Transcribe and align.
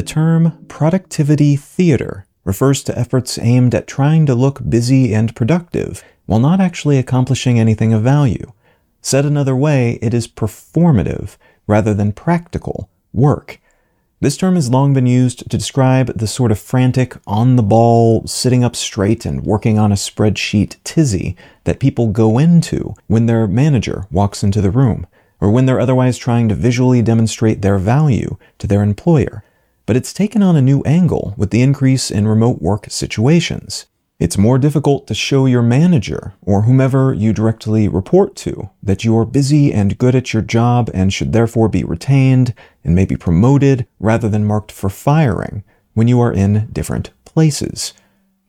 The 0.00 0.06
term 0.06 0.64
productivity 0.68 1.56
theater 1.56 2.24
refers 2.44 2.82
to 2.84 2.98
efforts 2.98 3.38
aimed 3.38 3.74
at 3.74 3.86
trying 3.86 4.24
to 4.24 4.34
look 4.34 4.60
busy 4.66 5.12
and 5.12 5.36
productive 5.36 6.02
while 6.24 6.40
not 6.40 6.58
actually 6.58 6.96
accomplishing 6.96 7.60
anything 7.60 7.92
of 7.92 8.02
value. 8.02 8.52
Said 9.02 9.26
another 9.26 9.54
way, 9.54 9.98
it 10.00 10.14
is 10.14 10.26
performative 10.26 11.36
rather 11.66 11.92
than 11.92 12.12
practical 12.12 12.88
work. 13.12 13.60
This 14.20 14.36
term 14.36 14.54
has 14.54 14.70
long 14.70 14.92
been 14.92 15.06
used 15.06 15.50
to 15.50 15.56
describe 15.56 16.18
the 16.18 16.26
sort 16.26 16.52
of 16.52 16.58
frantic, 16.58 17.16
on 17.26 17.56
the 17.56 17.62
ball, 17.62 18.26
sitting 18.26 18.62
up 18.62 18.76
straight 18.76 19.24
and 19.24 19.44
working 19.44 19.78
on 19.78 19.92
a 19.92 19.96
spreadsheet 19.96 20.76
tizzy 20.84 21.36
that 21.64 21.80
people 21.80 22.08
go 22.08 22.38
into 22.38 22.94
when 23.06 23.26
their 23.26 23.46
manager 23.46 24.06
walks 24.10 24.42
into 24.42 24.60
the 24.60 24.70
room, 24.70 25.06
or 25.40 25.50
when 25.50 25.64
they're 25.64 25.80
otherwise 25.80 26.18
trying 26.18 26.48
to 26.50 26.54
visually 26.54 27.00
demonstrate 27.00 27.62
their 27.62 27.78
value 27.78 28.36
to 28.58 28.66
their 28.66 28.82
employer 28.82 29.42
but 29.90 29.96
it's 29.96 30.12
taken 30.12 30.40
on 30.40 30.54
a 30.54 30.62
new 30.62 30.82
angle 30.82 31.34
with 31.36 31.50
the 31.50 31.62
increase 31.62 32.12
in 32.12 32.28
remote 32.28 32.62
work 32.62 32.86
situations. 32.88 33.86
It's 34.20 34.36
more 34.36 34.58
difficult 34.58 35.06
to 35.06 35.14
show 35.14 35.46
your 35.46 35.62
manager 35.62 36.34
or 36.42 36.62
whomever 36.62 37.14
you 37.14 37.32
directly 37.32 37.88
report 37.88 38.36
to 38.36 38.68
that 38.82 39.02
you 39.02 39.16
are 39.16 39.24
busy 39.24 39.72
and 39.72 39.96
good 39.96 40.14
at 40.14 40.34
your 40.34 40.42
job 40.42 40.90
and 40.92 41.10
should 41.10 41.32
therefore 41.32 41.70
be 41.70 41.84
retained 41.84 42.52
and 42.84 42.94
maybe 42.94 43.16
promoted 43.16 43.86
rather 43.98 44.28
than 44.28 44.44
marked 44.44 44.72
for 44.72 44.90
firing 44.90 45.64
when 45.94 46.06
you 46.06 46.20
are 46.20 46.34
in 46.34 46.68
different 46.70 47.12
places. 47.24 47.94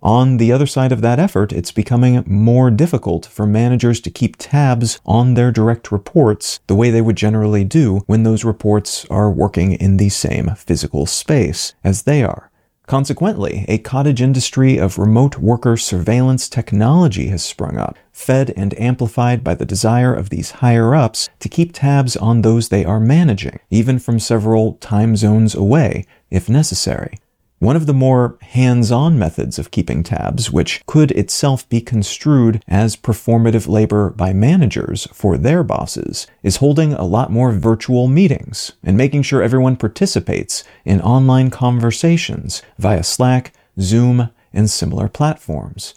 On 0.04 0.36
the 0.36 0.52
other 0.52 0.66
side 0.66 0.92
of 0.92 1.00
that 1.04 1.20
effort, 1.20 1.54
it's 1.54 1.72
becoming 1.72 2.26
more 2.28 2.70
difficult 2.70 3.26
for 3.26 3.46
managers 3.46 4.02
to 4.02 4.12
keep 4.12 4.36
tabs 4.38 5.00
on 5.06 5.36
their 5.36 5.54
direct 5.54 5.90
reports 5.90 6.60
the 6.68 6.76
way 6.76 6.90
they 6.90 7.02
would 7.02 7.16
generally 7.16 7.64
do 7.64 8.02
when 8.08 8.24
those 8.24 8.44
reports 8.44 9.06
are 9.10 9.32
working 9.32 9.72
in 9.72 9.96
the 9.96 10.10
same 10.10 10.54
physical 10.56 11.06
space 11.06 11.76
as 11.82 12.04
they 12.04 12.26
are. 12.26 12.51
Consequently, 12.92 13.64
a 13.70 13.78
cottage 13.78 14.22
industry 14.22 14.78
of 14.78 14.98
remote 14.98 15.38
worker 15.38 15.78
surveillance 15.78 16.50
technology 16.50 17.28
has 17.28 17.42
sprung 17.42 17.78
up, 17.78 17.96
fed 18.12 18.54
and 18.58 18.78
amplified 18.78 19.46
by 19.46 19.56
the 19.56 19.66
desire 19.66 20.14
of 20.14 20.30
these 20.30 20.52
higher 20.60 20.94
ups 20.94 21.30
to 21.40 21.48
keep 21.48 21.72
tabs 21.72 22.18
on 22.18 22.42
those 22.42 22.68
they 22.68 22.84
are 22.84 23.00
managing, 23.00 23.58
even 23.70 23.98
from 23.98 24.20
several 24.20 24.74
time 24.82 25.16
zones 25.16 25.56
away, 25.56 26.06
if 26.30 26.50
necessary. 26.50 27.18
One 27.62 27.76
of 27.76 27.86
the 27.86 27.94
more 27.94 28.40
hands-on 28.42 29.20
methods 29.20 29.60
of 29.60 29.70
keeping 29.70 30.02
tabs, 30.02 30.50
which 30.50 30.84
could 30.88 31.12
itself 31.12 31.70
be 31.70 31.80
construed 31.80 32.64
as 32.68 32.96
performative 32.96 33.68
labor 33.68 34.10
by 34.10 34.34
managers 34.34 35.08
for 35.14 35.38
their 35.38 35.64
bosses, 35.64 36.26
is 36.42 36.56
holding 36.56 36.94
a 36.94 37.04
lot 37.06 37.32
more 37.32 37.52
virtual 37.52 38.08
meetings 38.08 38.72
and 38.82 38.98
making 38.98 39.22
sure 39.22 39.44
everyone 39.44 39.76
participates 39.76 40.64
in 40.86 41.02
online 41.02 41.52
conversations 41.52 42.64
via 42.80 43.04
Slack, 43.04 43.54
Zoom, 43.80 44.32
and 44.52 44.68
similar 44.68 45.08
platforms. 45.08 45.94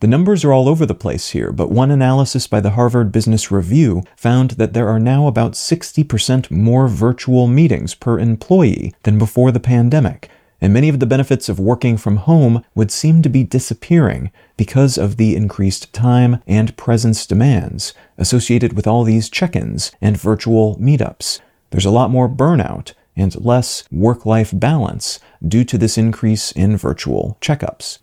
The 0.00 0.06
numbers 0.08 0.44
are 0.44 0.52
all 0.52 0.68
over 0.68 0.84
the 0.84 0.94
place 0.94 1.30
here, 1.30 1.50
but 1.50 1.70
one 1.70 1.90
analysis 1.90 2.46
by 2.46 2.60
the 2.60 2.72
Harvard 2.72 3.10
Business 3.10 3.50
Review 3.50 4.02
found 4.16 4.50
that 4.50 4.74
there 4.74 4.88
are 4.88 5.00
now 5.00 5.28
about 5.28 5.52
60% 5.52 6.50
more 6.50 6.88
virtual 6.88 7.46
meetings 7.46 7.94
per 7.94 8.18
employee 8.18 8.94
than 9.04 9.16
before 9.16 9.50
the 9.50 9.58
pandemic, 9.58 10.28
and 10.66 10.74
many 10.74 10.88
of 10.88 10.98
the 10.98 11.06
benefits 11.06 11.48
of 11.48 11.60
working 11.60 11.96
from 11.96 12.16
home 12.16 12.64
would 12.74 12.90
seem 12.90 13.22
to 13.22 13.28
be 13.28 13.44
disappearing 13.44 14.32
because 14.56 14.98
of 14.98 15.16
the 15.16 15.36
increased 15.36 15.92
time 15.92 16.42
and 16.44 16.76
presence 16.76 17.24
demands 17.24 17.94
associated 18.18 18.72
with 18.72 18.84
all 18.84 19.04
these 19.04 19.30
check 19.30 19.54
ins 19.54 19.92
and 20.00 20.20
virtual 20.20 20.76
meetups. 20.78 21.38
There's 21.70 21.84
a 21.84 21.92
lot 21.92 22.10
more 22.10 22.28
burnout 22.28 22.94
and 23.14 23.44
less 23.44 23.84
work 23.92 24.26
life 24.26 24.50
balance 24.52 25.20
due 25.46 25.62
to 25.62 25.78
this 25.78 25.96
increase 25.96 26.50
in 26.50 26.76
virtual 26.76 27.38
checkups. 27.40 28.00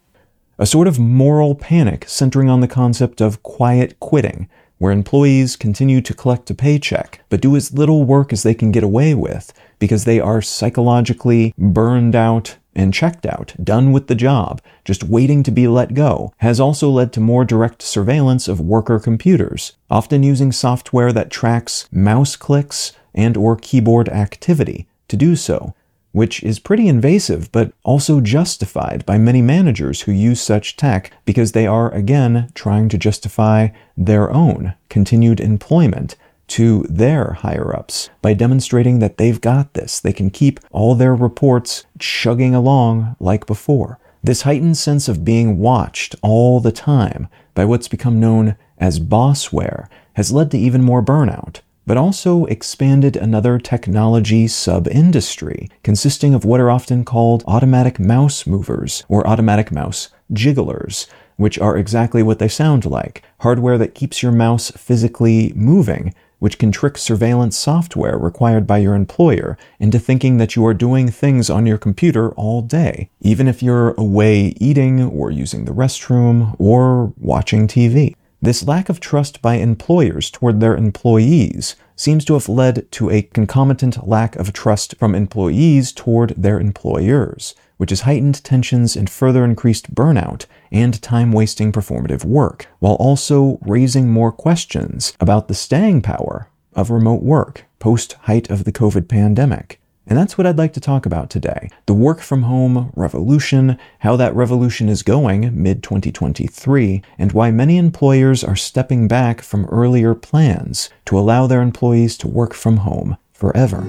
A 0.58 0.66
sort 0.66 0.88
of 0.88 0.98
moral 0.98 1.56
panic 1.56 2.06
centering 2.08 2.50
on 2.50 2.62
the 2.62 2.68
concept 2.70 3.20
of 3.20 3.44
quiet 3.44 4.00
quitting 4.00 4.48
where 4.78 4.94
employees 4.94 5.56
continue 5.56 6.02
to 6.02 6.14
collect 6.14 6.50
a 6.50 6.54
paycheck 6.54 7.20
but 7.28 7.42
do 7.42 7.58
as 7.58 7.74
little 7.74 8.06
work 8.06 8.32
as 8.32 8.44
they 8.44 8.54
can 8.54 8.72
get 8.72 8.84
away 8.84 9.14
with 9.14 9.52
because 9.80 10.06
they 10.06 10.20
are 10.20 10.42
psychologically 10.42 11.54
burned 11.58 12.16
out 12.16 12.58
and 12.76 12.94
checked 12.94 13.26
out, 13.26 13.54
done 13.64 13.92
with 13.92 14.08
the 14.08 14.16
job, 14.16 14.62
just 14.86 15.04
waiting 15.04 15.44
to 15.44 15.52
be 15.52 15.68
let 15.68 15.94
go, 15.94 16.34
has 16.38 16.60
also 16.60 16.90
led 16.90 17.14
to 17.14 17.20
more 17.20 17.46
direct 17.46 17.82
surveillance 17.82 18.48
of 18.48 18.60
worker 18.60 19.00
computers, 19.00 19.74
often 19.90 20.24
using 20.24 20.52
software 20.52 21.14
that 21.14 21.30
tracks 21.30 21.88
mouse 21.92 22.36
clicks 22.36 22.94
and 23.14 23.38
or 23.38 23.56
keyboard 23.56 24.10
activity 24.10 24.88
to 25.08 25.16
do 25.16 25.36
so, 25.36 25.74
which 26.12 26.42
is 26.44 26.60
pretty 26.60 26.88
invasive 26.88 27.52
but 27.52 27.74
also 27.84 28.22
justified 28.22 29.06
by 29.06 29.18
many 29.18 29.42
managers 29.42 30.02
who 30.02 30.12
use 30.12 30.42
such 30.42 30.78
tech 30.78 31.12
because 31.26 31.52
they 31.52 31.68
are, 31.68 31.92
again, 31.92 32.50
trying 32.54 32.90
to 32.90 32.98
justify 32.98 33.68
their 33.98 34.32
own 34.32 34.74
continued 34.90 35.40
employment 35.40 36.16
to 36.48 36.86
their 36.90 37.34
higher 37.34 37.76
ups 37.76 38.10
by 38.22 38.34
demonstrating 38.34 39.00
that 39.00 39.18
they've 39.18 39.42
got 39.42 39.74
this. 39.74 40.00
They 40.00 40.14
can 40.14 40.30
keep 40.30 40.60
all 40.72 40.96
their 40.96 41.16
reports 41.16 41.86
chugging 42.00 42.54
along 42.54 43.16
like 43.20 43.46
before. 43.46 44.00
This 44.24 44.44
heightened 44.44 44.78
sense 44.78 45.08
of 45.08 45.26
being 45.26 45.58
watched 45.58 46.16
all 46.22 46.60
the 46.60 46.72
time 46.72 47.28
by 47.54 47.66
what's 47.66 47.88
become 47.88 48.20
known 48.20 48.56
as 48.78 49.00
bossware 49.00 49.88
has 50.14 50.32
led 50.32 50.52
to 50.52 50.58
even 50.58 50.82
more 50.82 51.04
burnout 51.04 51.62
but 51.86 51.98
also 51.98 52.46
expanded 52.46 53.16
another 53.16 53.60
technology 53.60 54.48
sub-industry 54.48 55.70
consisting 55.84 56.34
of 56.34 56.46
what 56.46 56.60
are 56.60 56.72
often 56.72 57.04
called 57.04 57.44
automatic 57.46 58.00
mouse 58.00 58.48
movers 58.48 59.04
or 59.10 59.28
automatic 59.28 59.72
mouse 59.72 60.10
jigglers, 60.32 61.08
which 61.36 61.60
are 61.60 61.78
exactly 61.78 62.24
what 62.24 62.40
they 62.40 62.48
sound 62.48 62.86
like 62.86 63.24
hardware 63.40 63.78
that 63.78 63.96
keeps 63.96 64.24
your 64.24 64.32
mouse 64.32 64.72
physically 64.72 65.52
moving, 65.56 66.14
which 66.44 66.60
can 66.60 66.74
trick 66.74 66.98
surveillance 66.98 67.56
software 67.56 68.18
required 68.18 68.68
by 68.68 68.78
your 68.78 68.96
employer 68.96 69.58
into 69.80 69.98
thinking 69.98 70.36
that 70.36 70.58
you 70.58 70.66
are 70.66 70.74
doing 70.74 71.10
things 71.10 71.50
on 71.50 71.66
your 71.66 71.78
computer 71.78 72.34
all 72.34 72.62
day, 72.62 73.10
even 73.22 73.48
if 73.48 73.64
you're 73.64 73.94
away 73.94 74.54
eating 74.60 75.02
or 75.02 75.32
using 75.32 75.64
the 75.64 75.72
restroom 75.72 76.54
or 76.60 77.14
watching 77.18 77.66
TV. 77.66 78.14
This 78.44 78.68
lack 78.68 78.90
of 78.90 79.00
trust 79.00 79.42
by 79.42 79.56
employers 79.56 80.30
toward 80.30 80.60
their 80.60 80.76
employees 80.76 81.78
seems 81.96 82.26
to 82.26 82.34
have 82.34 82.50
led 82.50 82.92
to 82.92 83.10
a 83.10 83.22
concomitant 83.22 84.06
lack 84.06 84.36
of 84.36 84.52
trust 84.52 84.98
from 84.98 85.16
employees 85.16 85.94
toward 85.94 86.32
their 86.32 86.60
employers, 86.60 87.56
which 87.78 87.90
has 87.92 88.02
heightened 88.02 88.44
tensions 88.44 88.98
and 88.98 89.10
further 89.10 89.46
increased 89.46 89.96
burnout 89.96 90.46
and 90.74 91.02
time 91.02 91.32
wasting 91.32 91.72
performative 91.72 92.26
work, 92.26 92.68
while 92.80 92.96
also 92.96 93.60
raising 93.62 94.10
more 94.10 94.34
questions 94.34 95.14
about 95.22 95.48
the 95.48 95.54
staying 95.54 96.02
power 96.02 96.50
of 96.74 96.90
remote 96.90 97.24
work 97.24 97.64
post 97.80 98.18
height 98.24 98.50
of 98.50 98.66
the 98.66 98.74
COVID 98.74 99.08
pandemic. 99.08 99.80
And 100.06 100.18
that's 100.18 100.38
what 100.38 100.46
I'd 100.46 100.58
like 100.58 100.74
to 100.74 100.82
talk 100.82 101.06
about 101.06 101.30
today. 101.30 101.70
The 101.86 101.94
work 101.94 102.20
from 102.20 102.44
home 102.44 102.92
revolution, 102.96 103.78
how 104.00 104.18
that 104.18 104.36
revolution 104.36 104.90
is 104.90 105.02
going 105.02 105.52
mid 105.54 105.82
2023, 105.82 107.02
and 107.18 107.32
why 107.32 107.52
many 107.52 107.78
employers 107.78 108.44
are 108.44 108.56
stepping 108.56 109.08
back 109.08 109.42
from 109.42 109.66
earlier 109.66 110.14
plans 110.14 110.90
to 111.06 111.18
allow 111.18 111.48
their 111.48 111.62
employees 111.62 112.18
to 112.18 112.28
work 112.28 112.54
from 112.54 112.78
home 112.78 113.18
forever. 113.32 113.84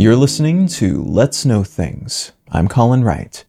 You're 0.00 0.16
listening 0.16 0.66
to 0.68 1.04
Let's 1.04 1.44
Know 1.44 1.62
Things. 1.62 2.32
I'm 2.50 2.68
Colin 2.68 3.04
Wright. 3.04 3.44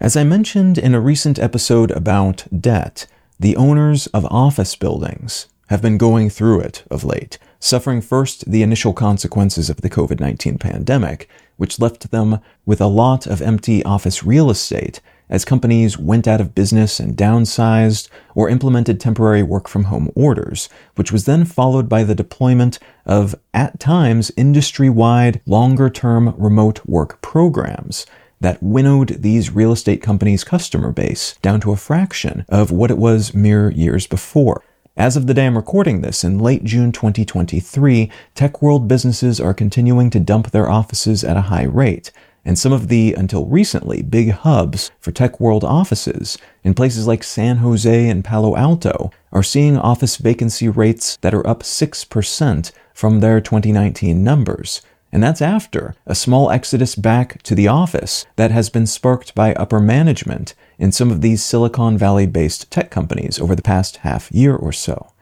As 0.00 0.16
I 0.16 0.24
mentioned 0.24 0.76
in 0.76 0.94
a 0.94 1.00
recent 1.00 1.38
episode 1.38 1.90
about 1.92 2.46
debt, 2.60 3.06
the 3.38 3.56
owners 3.56 4.06
of 4.08 4.24
office 4.26 4.76
buildings 4.76 5.48
have 5.68 5.82
been 5.82 5.98
going 5.98 6.30
through 6.30 6.60
it 6.60 6.84
of 6.90 7.04
late, 7.04 7.38
suffering 7.58 8.00
first 8.00 8.50
the 8.50 8.62
initial 8.62 8.92
consequences 8.92 9.68
of 9.68 9.80
the 9.80 9.90
COVID 9.90 10.20
19 10.20 10.58
pandemic, 10.58 11.28
which 11.56 11.80
left 11.80 12.10
them 12.10 12.40
with 12.66 12.80
a 12.80 12.86
lot 12.86 13.26
of 13.26 13.42
empty 13.42 13.82
office 13.84 14.22
real 14.24 14.50
estate 14.50 15.00
as 15.30 15.44
companies 15.44 15.98
went 15.98 16.28
out 16.28 16.40
of 16.40 16.54
business 16.54 17.00
and 17.00 17.16
downsized 17.16 18.08
or 18.34 18.50
implemented 18.50 19.00
temporary 19.00 19.42
work 19.42 19.68
from 19.68 19.84
home 19.84 20.10
orders, 20.14 20.68
which 20.96 21.10
was 21.10 21.24
then 21.24 21.44
followed 21.44 21.88
by 21.88 22.04
the 22.04 22.14
deployment 22.14 22.78
of, 23.06 23.34
at 23.54 23.80
times, 23.80 24.30
industry 24.36 24.90
wide, 24.90 25.40
longer 25.46 25.88
term 25.88 26.34
remote 26.36 26.84
work 26.86 27.20
programs 27.22 28.06
that 28.44 28.62
winnowed 28.62 29.22
these 29.22 29.52
real 29.52 29.72
estate 29.72 30.02
companies' 30.02 30.44
customer 30.44 30.92
base 30.92 31.38
down 31.40 31.62
to 31.62 31.72
a 31.72 31.76
fraction 31.76 32.44
of 32.50 32.70
what 32.70 32.90
it 32.90 32.98
was 32.98 33.32
mere 33.32 33.70
years 33.70 34.06
before. 34.06 34.62
As 34.98 35.16
of 35.16 35.26
the 35.26 35.32
day 35.32 35.46
I'm 35.46 35.56
recording 35.56 36.02
this, 36.02 36.22
in 36.22 36.38
late 36.38 36.62
June 36.62 36.92
2023, 36.92 38.12
tech 38.34 38.60
world 38.60 38.86
businesses 38.86 39.40
are 39.40 39.54
continuing 39.54 40.10
to 40.10 40.20
dump 40.20 40.50
their 40.50 40.68
offices 40.68 41.24
at 41.24 41.38
a 41.38 41.48
high 41.48 41.64
rate. 41.64 42.12
And 42.44 42.58
some 42.58 42.70
of 42.70 42.88
the, 42.88 43.14
until 43.14 43.46
recently, 43.46 44.02
big 44.02 44.32
hubs 44.32 44.90
for 45.00 45.10
tech 45.10 45.40
world 45.40 45.64
offices 45.64 46.36
in 46.62 46.74
places 46.74 47.06
like 47.06 47.24
San 47.24 47.56
Jose 47.56 48.08
and 48.10 48.22
Palo 48.22 48.56
Alto 48.56 49.10
are 49.32 49.42
seeing 49.42 49.78
office 49.78 50.18
vacancy 50.18 50.68
rates 50.68 51.16
that 51.22 51.32
are 51.32 51.46
up 51.46 51.62
6% 51.62 52.72
from 52.92 53.20
their 53.20 53.40
2019 53.40 54.22
numbers. 54.22 54.82
And 55.14 55.22
that's 55.22 55.40
after 55.40 55.94
a 56.06 56.14
small 56.16 56.50
exodus 56.50 56.96
back 56.96 57.40
to 57.44 57.54
the 57.54 57.68
office 57.68 58.26
that 58.34 58.50
has 58.50 58.68
been 58.68 58.84
sparked 58.84 59.32
by 59.32 59.54
upper 59.54 59.78
management 59.78 60.54
in 60.76 60.90
some 60.90 61.12
of 61.12 61.20
these 61.20 61.40
Silicon 61.40 61.96
Valley 61.96 62.26
based 62.26 62.68
tech 62.72 62.90
companies 62.90 63.38
over 63.38 63.54
the 63.54 63.62
past 63.62 63.98
half 63.98 64.28
year 64.32 64.56
or 64.56 64.72
so. 64.72 65.12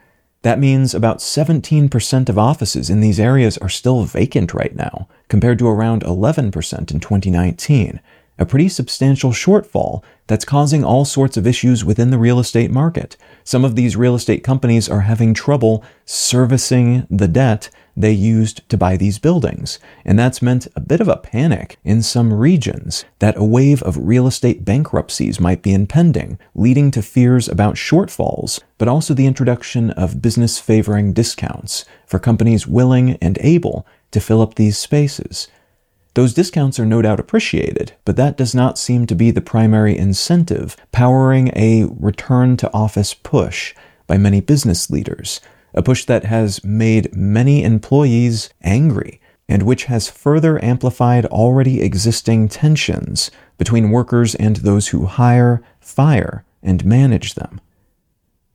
That 0.41 0.59
means 0.59 0.95
about 0.95 1.19
17% 1.19 2.31
of 2.31 2.39
offices 2.39 2.89
in 2.89 3.01
these 3.01 3.21
areas 3.21 3.59
are 3.59 3.69
still 3.69 4.05
vacant 4.05 4.55
right 4.55 4.75
now, 4.75 5.09
compared 5.29 5.59
to 5.59 5.69
around 5.69 6.05
11% 6.05 6.47
in 6.91 6.99
2019, 6.99 8.01
a 8.39 8.47
pretty 8.47 8.71
substantial 8.71 9.31
shortfall 9.31 10.03
that's 10.27 10.47
causing 10.47 10.83
all 10.83 11.05
sorts 11.05 11.37
of 11.37 11.47
issues 11.47 11.85
within 11.85 12.11
the 12.11 12.19
real 12.19 12.41
estate 12.41 12.71
market. 12.71 13.19
Some 13.45 13.63
of 13.63 13.77
these 13.77 13.95
real 13.95 14.15
estate 14.15 14.43
companies 14.43 14.89
are 14.89 15.03
having 15.03 15.35
trouble 15.35 15.85
servicing 16.07 17.07
the 17.11 17.29
debt 17.29 17.69
they 17.97 18.13
used 18.13 18.69
to 18.69 18.77
buy 18.77 18.97
these 18.97 19.19
buildings, 19.19 19.79
and 20.05 20.19
that's 20.19 20.43
meant 20.43 20.67
a 20.75 20.81
bit 20.81 21.01
of 21.01 21.09
a 21.09 21.17
panic 21.17 21.79
in 21.85 22.03
some 22.03 22.33
regions 22.33 23.05
that 23.19 23.37
a 23.37 23.45
wave 23.45 23.83
of 23.83 23.97
real 23.97 24.27
estate 24.27 24.65
bankruptcies 24.65 25.41
might 25.41 25.63
be 25.63 25.75
impending, 25.75 26.39
leading 26.55 26.91
to 26.91 27.03
fears 27.03 27.49
about 27.49 27.75
shortfalls, 27.75 28.61
but 28.79 28.89
also 28.89 29.13
the 29.15 29.27
introduction 29.27 29.91
of 29.91 30.23
business 30.23 30.59
favoring 30.59 31.13
discounts 31.13 31.85
for 32.07 32.19
companies 32.19 32.67
willing 32.67 33.17
and 33.21 33.39
able 33.41 33.87
to 34.11 34.21
fill 34.21 34.41
up 34.41 34.55
these 34.55 34.79
spaces. 34.79 35.49
Those 36.15 36.35
discounts 36.35 36.79
are 36.79 36.85
no 36.85 37.01
doubt 37.01 37.21
appreciated, 37.21 37.93
but 38.05 38.17
that 38.17 38.37
does 38.37 38.55
not 38.55 38.79
seem 38.79 39.07
to 39.07 39.15
be 39.15 39.31
the 39.31 39.41
primary 39.41 39.97
incentive 39.97 40.77
powering 40.93 41.51
a 41.57 41.87
return 41.99 42.57
to 42.59 42.73
office 42.73 43.15
push 43.15 43.75
by 44.07 44.19
many 44.19 44.41
business 44.41 44.91
leaders, 44.91 45.41
a 45.75 45.83
push 45.83 46.05
that 46.05 46.25
has 46.25 46.63
made 46.65 47.15
many 47.15 47.63
employees 47.63 48.51
angry 48.63 49.21
and 49.49 49.63
which 49.65 49.85
has 49.85 50.09
further 50.09 50.63
amplified 50.65 51.27
already 51.27 51.83
existing 51.83 52.49
tensions 52.49 53.31
between 53.59 53.91
workers 53.91 54.35
and 54.37 54.57
those 54.57 54.89
who 54.89 55.07
hire, 55.07 55.63
fire, 55.81 56.45
and 56.63 56.85
manage 56.85 57.35
them. 57.35 57.61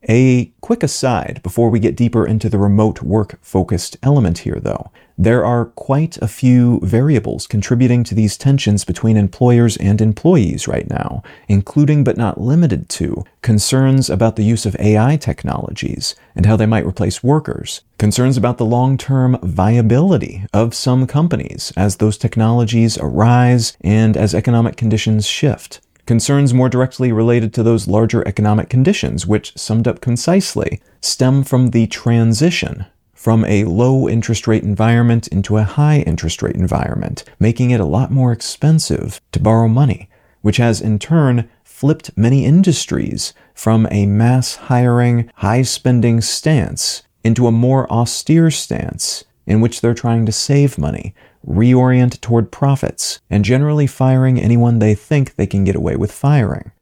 A 0.08 0.52
quick 0.60 0.84
aside 0.84 1.40
before 1.42 1.70
we 1.70 1.80
get 1.80 1.96
deeper 1.96 2.24
into 2.24 2.48
the 2.48 2.58
remote 2.58 3.02
work 3.02 3.38
focused 3.42 3.96
element 4.02 4.38
here, 4.38 4.60
though. 4.60 4.92
There 5.20 5.44
are 5.44 5.64
quite 5.64 6.16
a 6.18 6.28
few 6.28 6.78
variables 6.84 7.48
contributing 7.48 8.04
to 8.04 8.14
these 8.14 8.36
tensions 8.36 8.84
between 8.84 9.16
employers 9.16 9.76
and 9.78 10.00
employees 10.00 10.68
right 10.68 10.88
now, 10.88 11.24
including 11.48 12.04
but 12.04 12.16
not 12.16 12.40
limited 12.40 12.88
to 12.90 13.24
concerns 13.42 14.08
about 14.08 14.36
the 14.36 14.44
use 14.44 14.64
of 14.64 14.76
AI 14.78 15.16
technologies 15.16 16.14
and 16.36 16.46
how 16.46 16.54
they 16.54 16.66
might 16.66 16.86
replace 16.86 17.24
workers, 17.24 17.80
concerns 17.98 18.36
about 18.36 18.58
the 18.58 18.64
long 18.64 18.96
term 18.96 19.36
viability 19.42 20.46
of 20.52 20.72
some 20.72 21.08
companies 21.08 21.72
as 21.76 21.96
those 21.96 22.16
technologies 22.16 22.96
arise 22.98 23.76
and 23.80 24.16
as 24.16 24.36
economic 24.36 24.76
conditions 24.76 25.26
shift 25.26 25.80
concerns 26.08 26.54
more 26.54 26.70
directly 26.70 27.12
related 27.12 27.52
to 27.52 27.62
those 27.62 27.86
larger 27.86 28.26
economic 28.26 28.70
conditions, 28.70 29.26
which, 29.26 29.54
summed 29.58 29.86
up 29.86 30.00
concisely, 30.00 30.80
stem 31.02 31.44
from 31.44 31.68
the 31.68 31.86
transition 31.86 32.86
from 33.12 33.44
a 33.44 33.64
low 33.64 34.08
interest 34.08 34.46
rate 34.46 34.62
environment 34.62 35.28
into 35.28 35.58
a 35.58 35.64
high 35.64 35.98
interest 36.06 36.42
rate 36.42 36.56
environment, 36.56 37.24
making 37.38 37.70
it 37.72 37.78
a 37.78 37.84
lot 37.84 38.10
more 38.10 38.32
expensive 38.32 39.20
to 39.32 39.38
borrow 39.38 39.68
money, 39.68 40.08
which 40.40 40.56
has 40.56 40.80
in 40.80 40.98
turn 40.98 41.46
flipped 41.62 42.16
many 42.16 42.46
industries 42.46 43.34
from 43.52 43.86
a 43.90 44.06
mass 44.06 44.56
hiring, 44.56 45.30
high 45.36 45.60
spending 45.60 46.22
stance 46.22 47.02
into 47.22 47.46
a 47.46 47.52
more 47.52 47.86
austere 47.92 48.50
stance 48.50 49.24
in 49.46 49.60
which 49.60 49.82
they're 49.82 49.92
trying 49.92 50.24
to 50.24 50.32
save 50.32 50.78
money, 50.78 51.14
reorient 51.46 52.20
toward 52.20 52.52
profits, 52.52 53.20
and 53.30 53.44
generally 53.44 53.86
firing 53.86 54.40
anyone 54.40 54.78
they 54.78 54.94
think 54.94 55.34
they 55.34 55.46
can 55.46 55.64
get 55.64 55.76
away 55.76 55.96
with 55.96 56.12
firing. 56.12 56.72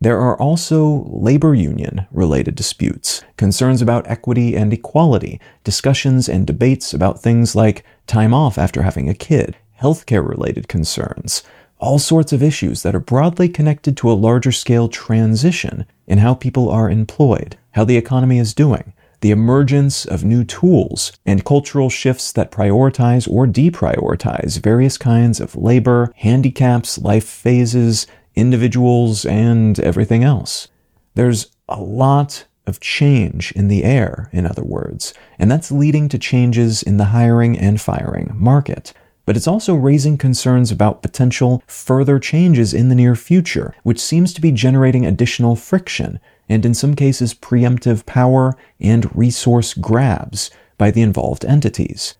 There 0.00 0.20
are 0.20 0.38
also 0.38 1.04
labor 1.08 1.54
union 1.54 2.06
related 2.10 2.54
disputes, 2.54 3.22
concerns 3.36 3.80
about 3.80 4.06
equity 4.06 4.54
and 4.54 4.72
equality, 4.72 5.40
discussions 5.62 6.28
and 6.28 6.46
debates 6.46 6.92
about 6.92 7.22
things 7.22 7.56
like 7.56 7.84
time 8.06 8.34
off 8.34 8.58
after 8.58 8.82
having 8.82 9.08
a 9.08 9.14
kid, 9.14 9.56
healthcare 9.80 10.28
related 10.28 10.68
concerns, 10.68 11.42
all 11.78 11.98
sorts 11.98 12.32
of 12.32 12.42
issues 12.42 12.82
that 12.82 12.94
are 12.94 13.00
broadly 13.00 13.48
connected 13.48 13.96
to 13.96 14.10
a 14.10 14.12
larger 14.12 14.52
scale 14.52 14.88
transition 14.88 15.86
in 16.06 16.18
how 16.18 16.34
people 16.34 16.68
are 16.68 16.90
employed, 16.90 17.56
how 17.72 17.84
the 17.84 17.96
economy 17.96 18.38
is 18.38 18.52
doing, 18.52 18.92
the 19.24 19.30
emergence 19.30 20.04
of 20.04 20.22
new 20.22 20.44
tools, 20.44 21.10
and 21.24 21.46
cultural 21.46 21.88
shifts 21.88 22.30
that 22.30 22.50
prioritize 22.52 23.26
or 23.26 23.46
deprioritize 23.46 24.62
various 24.62 24.98
kinds 24.98 25.40
of 25.40 25.56
labor, 25.56 26.12
handicaps, 26.16 26.98
life 26.98 27.24
phases, 27.24 28.06
individuals, 28.34 29.24
and 29.24 29.80
everything 29.80 30.22
else. 30.24 30.68
There's 31.14 31.50
a 31.70 31.80
lot 31.80 32.44
of 32.66 32.80
change 32.80 33.50
in 33.52 33.68
the 33.68 33.82
air, 33.82 34.28
in 34.30 34.44
other 34.44 34.62
words, 34.62 35.14
and 35.38 35.50
that's 35.50 35.72
leading 35.72 36.10
to 36.10 36.18
changes 36.18 36.82
in 36.82 36.98
the 36.98 37.06
hiring 37.06 37.58
and 37.58 37.80
firing 37.80 38.30
market. 38.34 38.92
But 39.24 39.38
it's 39.38 39.48
also 39.48 39.74
raising 39.74 40.18
concerns 40.18 40.70
about 40.70 41.00
potential 41.00 41.62
further 41.66 42.18
changes 42.18 42.74
in 42.74 42.90
the 42.90 42.94
near 42.94 43.16
future, 43.16 43.74
which 43.84 44.00
seems 44.00 44.34
to 44.34 44.42
be 44.42 44.52
generating 44.52 45.06
additional 45.06 45.56
friction 45.56 46.20
and 46.48 46.64
in 46.64 46.74
some 46.74 46.94
cases 46.94 47.34
preemptive 47.34 48.06
power 48.06 48.56
and 48.80 49.14
resource 49.16 49.74
grabs 49.74 50.50
by 50.78 50.90
the 50.90 51.02
involved 51.02 51.44
entities. 51.44 52.16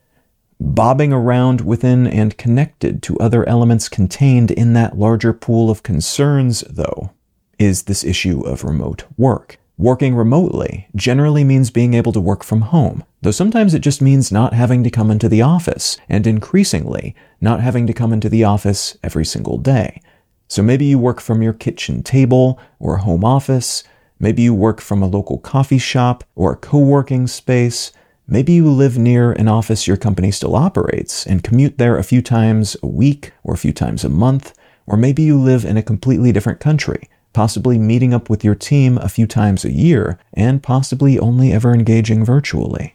Bobbing 0.61 1.13
around 1.13 1.61
within 1.63 2.07
and 2.07 2.39
connected 2.39 3.03
to 3.03 3.19
other 3.19 3.47
elements 3.49 3.89
contained 3.89 4.51
in 4.51 4.73
that 4.75 4.99
larger 4.99 5.33
pool 5.33 5.71
of 5.71 5.83
concerns, 5.83 6.61
though, 6.71 7.11
is 7.59 7.83
this 7.83 8.05
issue 8.05 8.41
of 8.43 8.65
remote 8.65 9.05
work. 9.17 9.59
Working 9.77 10.15
remotely 10.15 10.87
generally 10.95 11.43
means 11.43 11.71
being 11.73 11.95
able 11.95 12.13
to 12.13 12.21
work 12.21 12.45
from 12.45 12.61
home, 12.61 13.03
though 13.23 13.33
sometimes 13.33 13.75
it 13.75 13.81
just 13.81 14.01
means 14.01 14.31
not 14.31 14.55
having 14.55 14.85
to 14.85 14.91
come 14.91 15.11
into 15.11 15.29
the 15.29 15.43
office, 15.43 15.99
and 16.09 16.27
increasingly, 16.29 17.17
not 17.41 17.61
having 17.61 17.87
to 17.89 17.93
come 17.93 18.13
into 18.13 18.29
the 18.29 18.45
office 18.45 18.97
every 19.03 19.25
single 19.25 19.59
day. 19.59 20.01
So 20.47 20.63
maybe 20.63 20.85
you 20.85 20.99
work 20.99 21.21
from 21.21 21.43
your 21.43 21.53
kitchen 21.53 22.05
table 22.05 22.61
or 22.79 22.99
home 22.99 23.25
office, 23.25 23.83
maybe 24.19 24.43
you 24.43 24.55
work 24.55 24.81
from 24.81 25.03
a 25.03 25.09
local 25.09 25.39
coffee 25.39 25.79
shop 25.79 26.25
or 26.35 26.53
a 26.53 26.57
co 26.57 26.79
working 26.79 27.27
space, 27.27 27.93
Maybe 28.27 28.55
you 28.55 28.71
live 28.71 28.97
near 28.97 29.33
an 29.33 29.49
office 29.49 29.87
your 29.87 29.99
company 29.99 30.31
still 30.31 30.57
operates 30.57 31.27
and 31.27 31.45
commute 31.45 31.77
there 31.77 31.99
a 31.99 32.03
few 32.03 32.23
times 32.23 32.75
a 32.83 32.87
week 32.87 33.33
or 33.43 33.53
a 33.53 33.59
few 33.59 33.73
times 33.73 34.03
a 34.03 34.09
month, 34.09 34.55
or 34.87 34.97
maybe 34.97 35.23
you 35.23 35.39
live 35.39 35.63
in 35.67 35.77
a 35.77 35.83
completely 35.83 36.33
different 36.33 36.59
country, 36.59 37.11
possibly 37.35 37.79
meeting 37.79 38.15
up 38.15 38.31
with 38.31 38.43
your 38.43 38.55
team 38.55 38.97
a 38.99 39.11
few 39.11 39.27
times 39.27 39.63
a 39.63 39.73
year 39.73 40.19
and 40.33 40.63
possibly 40.63 41.19
only 41.19 41.53
ever 41.53 41.75
engaging 41.75 42.25
virtually. 42.25 42.95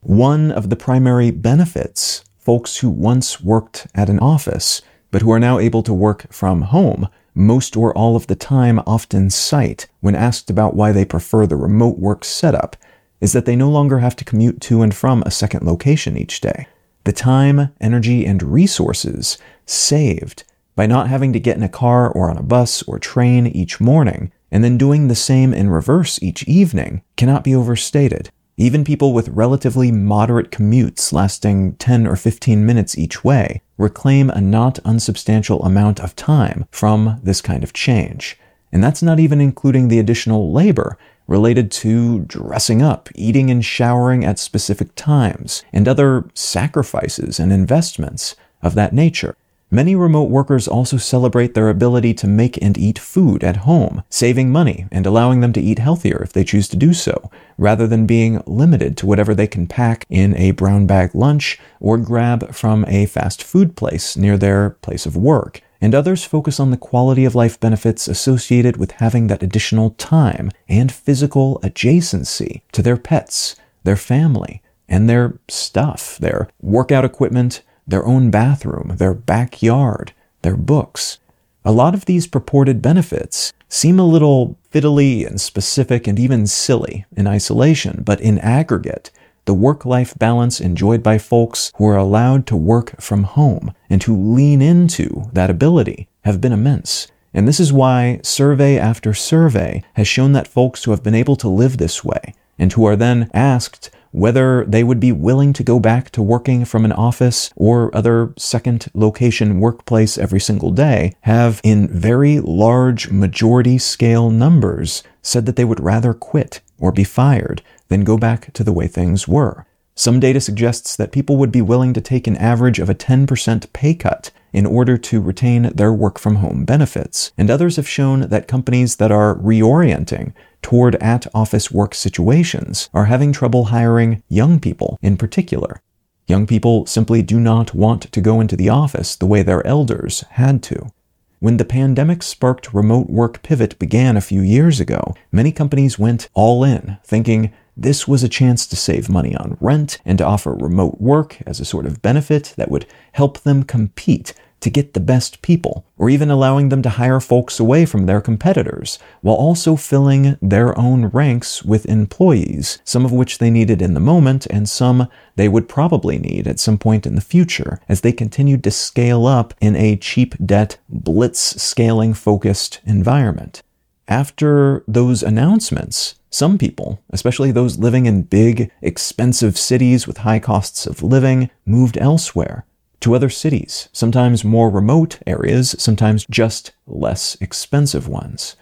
One 0.00 0.52
of 0.52 0.68
the 0.68 0.76
primary 0.76 1.30
benefits 1.30 2.22
folks 2.38 2.76
who 2.76 2.90
once 2.90 3.40
worked 3.40 3.86
at 3.94 4.10
an 4.10 4.20
office 4.20 4.82
but 5.10 5.22
who 5.22 5.32
are 5.32 5.40
now 5.40 5.58
able 5.58 5.82
to 5.84 5.94
work 5.94 6.30
from 6.30 6.62
home 6.62 7.08
most 7.36 7.76
or 7.76 7.96
all 7.96 8.16
of 8.16 8.26
the 8.26 8.34
time 8.34 8.80
often 8.86 9.28
cite 9.28 9.86
when 10.00 10.14
asked 10.14 10.48
about 10.48 10.74
why 10.74 10.90
they 10.90 11.04
prefer 11.04 11.46
the 11.46 11.54
remote 11.54 11.98
work 11.98 12.24
setup 12.24 12.76
is 13.20 13.32
that 13.32 13.44
they 13.44 13.54
no 13.54 13.68
longer 13.68 13.98
have 13.98 14.16
to 14.16 14.24
commute 14.24 14.60
to 14.62 14.82
and 14.82 14.94
from 14.94 15.22
a 15.22 15.30
second 15.30 15.64
location 15.66 16.16
each 16.16 16.40
day. 16.40 16.66
The 17.04 17.12
time, 17.12 17.72
energy, 17.80 18.24
and 18.26 18.42
resources 18.42 19.38
saved 19.66 20.44
by 20.74 20.86
not 20.86 21.08
having 21.08 21.32
to 21.32 21.40
get 21.40 21.56
in 21.56 21.62
a 21.62 21.68
car 21.68 22.10
or 22.10 22.30
on 22.30 22.36
a 22.36 22.42
bus 22.42 22.82
or 22.84 22.98
train 22.98 23.46
each 23.46 23.80
morning 23.80 24.32
and 24.50 24.64
then 24.64 24.78
doing 24.78 25.08
the 25.08 25.14
same 25.14 25.52
in 25.52 25.70
reverse 25.70 26.22
each 26.22 26.42
evening 26.44 27.02
cannot 27.16 27.44
be 27.44 27.54
overstated. 27.54 28.30
Even 28.58 28.84
people 28.84 29.12
with 29.12 29.28
relatively 29.28 29.92
moderate 29.92 30.50
commutes 30.50 31.12
lasting 31.12 31.74
10 31.74 32.06
or 32.06 32.16
15 32.16 32.64
minutes 32.64 32.96
each 32.96 33.22
way 33.22 33.60
reclaim 33.76 34.30
a 34.30 34.40
not 34.40 34.78
unsubstantial 34.82 35.62
amount 35.62 36.00
of 36.00 36.16
time 36.16 36.66
from 36.70 37.20
this 37.22 37.42
kind 37.42 37.62
of 37.62 37.74
change. 37.74 38.38
And 38.72 38.82
that's 38.82 39.02
not 39.02 39.20
even 39.20 39.42
including 39.42 39.88
the 39.88 39.98
additional 39.98 40.54
labor 40.54 40.96
related 41.26 41.70
to 41.70 42.20
dressing 42.20 42.80
up, 42.80 43.10
eating 43.14 43.50
and 43.50 43.62
showering 43.62 44.24
at 44.24 44.38
specific 44.38 44.94
times, 44.94 45.62
and 45.70 45.86
other 45.86 46.24
sacrifices 46.32 47.38
and 47.38 47.52
investments 47.52 48.36
of 48.62 48.74
that 48.74 48.94
nature. 48.94 49.36
Many 49.70 49.96
remote 49.96 50.30
workers 50.30 50.68
also 50.68 50.96
celebrate 50.96 51.54
their 51.54 51.68
ability 51.68 52.14
to 52.14 52.28
make 52.28 52.56
and 52.62 52.78
eat 52.78 53.00
food 53.00 53.42
at 53.42 53.58
home, 53.58 54.04
saving 54.08 54.52
money 54.52 54.86
and 54.92 55.04
allowing 55.04 55.40
them 55.40 55.52
to 55.54 55.60
eat 55.60 55.80
healthier 55.80 56.22
if 56.22 56.32
they 56.32 56.44
choose 56.44 56.68
to 56.68 56.76
do 56.76 56.94
so, 56.94 57.32
rather 57.58 57.88
than 57.88 58.06
being 58.06 58.40
limited 58.46 58.96
to 58.96 59.06
whatever 59.06 59.34
they 59.34 59.48
can 59.48 59.66
pack 59.66 60.06
in 60.08 60.36
a 60.36 60.52
brown 60.52 60.86
bag 60.86 61.16
lunch 61.16 61.58
or 61.80 61.98
grab 61.98 62.54
from 62.54 62.84
a 62.86 63.06
fast 63.06 63.42
food 63.42 63.74
place 63.76 64.16
near 64.16 64.38
their 64.38 64.70
place 64.70 65.04
of 65.04 65.16
work. 65.16 65.60
And 65.80 65.96
others 65.96 66.24
focus 66.24 66.60
on 66.60 66.70
the 66.70 66.76
quality 66.76 67.24
of 67.24 67.34
life 67.34 67.58
benefits 67.58 68.06
associated 68.06 68.76
with 68.76 68.92
having 68.92 69.26
that 69.26 69.42
additional 69.42 69.90
time 69.90 70.52
and 70.68 70.92
physical 70.92 71.58
adjacency 71.64 72.62
to 72.70 72.82
their 72.82 72.96
pets, 72.96 73.56
their 73.82 73.96
family, 73.96 74.62
and 74.88 75.10
their 75.10 75.40
stuff, 75.48 76.18
their 76.18 76.48
workout 76.62 77.04
equipment, 77.04 77.62
their 77.86 78.04
own 78.06 78.30
bathroom, 78.30 78.96
their 78.96 79.14
backyard, 79.14 80.12
their 80.42 80.56
books. 80.56 81.18
A 81.64 81.72
lot 81.72 81.94
of 81.94 82.04
these 82.04 82.26
purported 82.26 82.80
benefits 82.80 83.52
seem 83.68 83.98
a 83.98 84.06
little 84.06 84.56
fiddly 84.72 85.26
and 85.26 85.40
specific 85.40 86.06
and 86.06 86.18
even 86.18 86.46
silly 86.46 87.04
in 87.16 87.26
isolation, 87.26 88.02
but 88.04 88.20
in 88.20 88.38
aggregate, 88.38 89.10
the 89.46 89.54
work 89.54 89.84
life 89.84 90.16
balance 90.18 90.60
enjoyed 90.60 91.02
by 91.02 91.18
folks 91.18 91.72
who 91.76 91.86
are 91.86 91.96
allowed 91.96 92.46
to 92.46 92.56
work 92.56 93.00
from 93.00 93.22
home 93.22 93.72
and 93.88 94.02
who 94.02 94.34
lean 94.34 94.60
into 94.60 95.30
that 95.32 95.50
ability 95.50 96.08
have 96.24 96.40
been 96.40 96.52
immense. 96.52 97.08
And 97.32 97.46
this 97.46 97.60
is 97.60 97.72
why 97.72 98.20
survey 98.22 98.78
after 98.78 99.14
survey 99.14 99.84
has 99.94 100.08
shown 100.08 100.32
that 100.32 100.48
folks 100.48 100.84
who 100.84 100.90
have 100.90 101.02
been 101.02 101.14
able 101.14 101.36
to 101.36 101.48
live 101.48 101.76
this 101.76 102.04
way 102.04 102.34
and 102.58 102.72
who 102.72 102.84
are 102.86 102.96
then 102.96 103.30
asked 103.34 103.90
whether 104.16 104.64
they 104.64 104.82
would 104.82 104.98
be 104.98 105.12
willing 105.12 105.52
to 105.52 105.62
go 105.62 105.78
back 105.78 106.10
to 106.10 106.22
working 106.22 106.64
from 106.64 106.86
an 106.86 106.92
office 106.92 107.50
or 107.54 107.94
other 107.94 108.32
second 108.38 108.86
location 108.94 109.60
workplace 109.60 110.16
every 110.16 110.40
single 110.40 110.70
day 110.70 111.14
have, 111.20 111.60
in 111.62 111.86
very 111.88 112.40
large 112.40 113.10
majority 113.10 113.76
scale 113.76 114.30
numbers, 114.30 115.02
said 115.20 115.44
that 115.44 115.56
they 115.56 115.66
would 115.66 115.80
rather 115.80 116.14
quit 116.14 116.62
or 116.78 116.90
be 116.90 117.04
fired 117.04 117.60
than 117.88 118.04
go 118.04 118.16
back 118.16 118.50
to 118.54 118.64
the 118.64 118.72
way 118.72 118.86
things 118.86 119.28
were. 119.28 119.66
Some 119.98 120.20
data 120.20 120.42
suggests 120.42 120.94
that 120.94 121.10
people 121.10 121.38
would 121.38 121.50
be 121.50 121.62
willing 121.62 121.94
to 121.94 122.02
take 122.02 122.26
an 122.26 122.36
average 122.36 122.78
of 122.78 122.90
a 122.90 122.94
10% 122.94 123.72
pay 123.72 123.94
cut 123.94 124.30
in 124.52 124.66
order 124.66 124.98
to 124.98 125.22
retain 125.22 125.62
their 125.74 125.92
work 125.92 126.18
from 126.18 126.36
home 126.36 126.66
benefits, 126.66 127.32
and 127.38 127.50
others 127.50 127.76
have 127.76 127.88
shown 127.88 128.28
that 128.28 128.46
companies 128.46 128.96
that 128.96 129.10
are 129.10 129.36
reorienting 129.36 130.34
toward 130.60 130.96
at 130.96 131.26
office 131.34 131.70
work 131.70 131.94
situations 131.94 132.90
are 132.92 133.06
having 133.06 133.32
trouble 133.32 133.66
hiring 133.66 134.22
young 134.28 134.60
people 134.60 134.98
in 135.00 135.16
particular. 135.16 135.80
Young 136.26 136.46
people 136.46 136.84
simply 136.84 137.22
do 137.22 137.40
not 137.40 137.74
want 137.74 138.12
to 138.12 138.20
go 138.20 138.38
into 138.40 138.56
the 138.56 138.68
office 138.68 139.16
the 139.16 139.26
way 139.26 139.42
their 139.42 139.66
elders 139.66 140.24
had 140.32 140.62
to. 140.64 140.90
When 141.38 141.56
the 141.56 141.64
pandemic 141.64 142.22
sparked 142.22 142.74
remote 142.74 143.08
work 143.08 143.42
pivot 143.42 143.78
began 143.78 144.16
a 144.16 144.22
few 144.22 144.42
years 144.42 144.78
ago, 144.78 145.14
many 145.32 145.52
companies 145.52 145.98
went 145.98 146.28
all 146.34 146.64
in, 146.64 146.98
thinking 147.04 147.52
this 147.76 148.08
was 148.08 148.22
a 148.22 148.28
chance 148.28 148.66
to 148.66 148.76
save 148.76 149.08
money 149.08 149.36
on 149.36 149.56
rent 149.60 149.98
and 150.04 150.18
to 150.18 150.24
offer 150.24 150.54
remote 150.54 151.00
work 151.00 151.38
as 151.46 151.60
a 151.60 151.64
sort 151.64 151.86
of 151.86 152.00
benefit 152.02 152.54
that 152.56 152.70
would 152.70 152.86
help 153.12 153.40
them 153.40 153.62
compete 153.62 154.32
to 154.60 154.70
get 154.70 154.94
the 154.94 155.00
best 155.00 155.42
people, 155.42 155.84
or 155.98 156.08
even 156.08 156.30
allowing 156.30 156.70
them 156.70 156.82
to 156.82 156.88
hire 156.88 157.20
folks 157.20 157.60
away 157.60 157.84
from 157.84 158.06
their 158.06 158.20
competitors, 158.20 158.98
while 159.20 159.36
also 159.36 159.76
filling 159.76 160.36
their 160.40 160.76
own 160.78 161.06
ranks 161.06 161.62
with 161.62 161.86
employees, 161.86 162.78
some 162.82 163.04
of 163.04 163.12
which 163.12 163.38
they 163.38 163.50
needed 163.50 163.82
in 163.82 163.94
the 163.94 164.00
moment 164.00 164.46
and 164.46 164.68
some 164.68 165.08
they 165.36 165.48
would 165.48 165.68
probably 165.68 166.18
need 166.18 166.48
at 166.48 166.58
some 166.58 166.78
point 166.78 167.06
in 167.06 167.14
the 167.14 167.20
future 167.20 167.78
as 167.88 168.00
they 168.00 168.12
continued 168.12 168.64
to 168.64 168.70
scale 168.70 169.26
up 169.26 169.52
in 169.60 169.76
a 169.76 169.96
cheap 169.96 170.34
debt, 170.44 170.78
blitz 170.88 171.62
scaling 171.62 172.14
focused 172.14 172.80
environment. 172.86 173.62
After 174.08 174.84
those 174.88 175.22
announcements, 175.22 176.14
some 176.36 176.58
people, 176.58 177.02
especially 177.10 177.50
those 177.50 177.78
living 177.78 178.04
in 178.04 178.22
big, 178.22 178.70
expensive 178.82 179.56
cities 179.56 180.06
with 180.06 180.18
high 180.18 180.38
costs 180.38 180.86
of 180.86 181.02
living, 181.02 181.48
moved 181.64 181.96
elsewhere 181.96 182.66
to 183.00 183.14
other 183.14 183.30
cities, 183.30 183.88
sometimes 183.92 184.44
more 184.44 184.68
remote 184.68 185.18
areas, 185.26 185.74
sometimes 185.78 186.26
just 186.28 186.72
less 186.86 187.38
expensive 187.40 188.06
ones. 188.06 188.54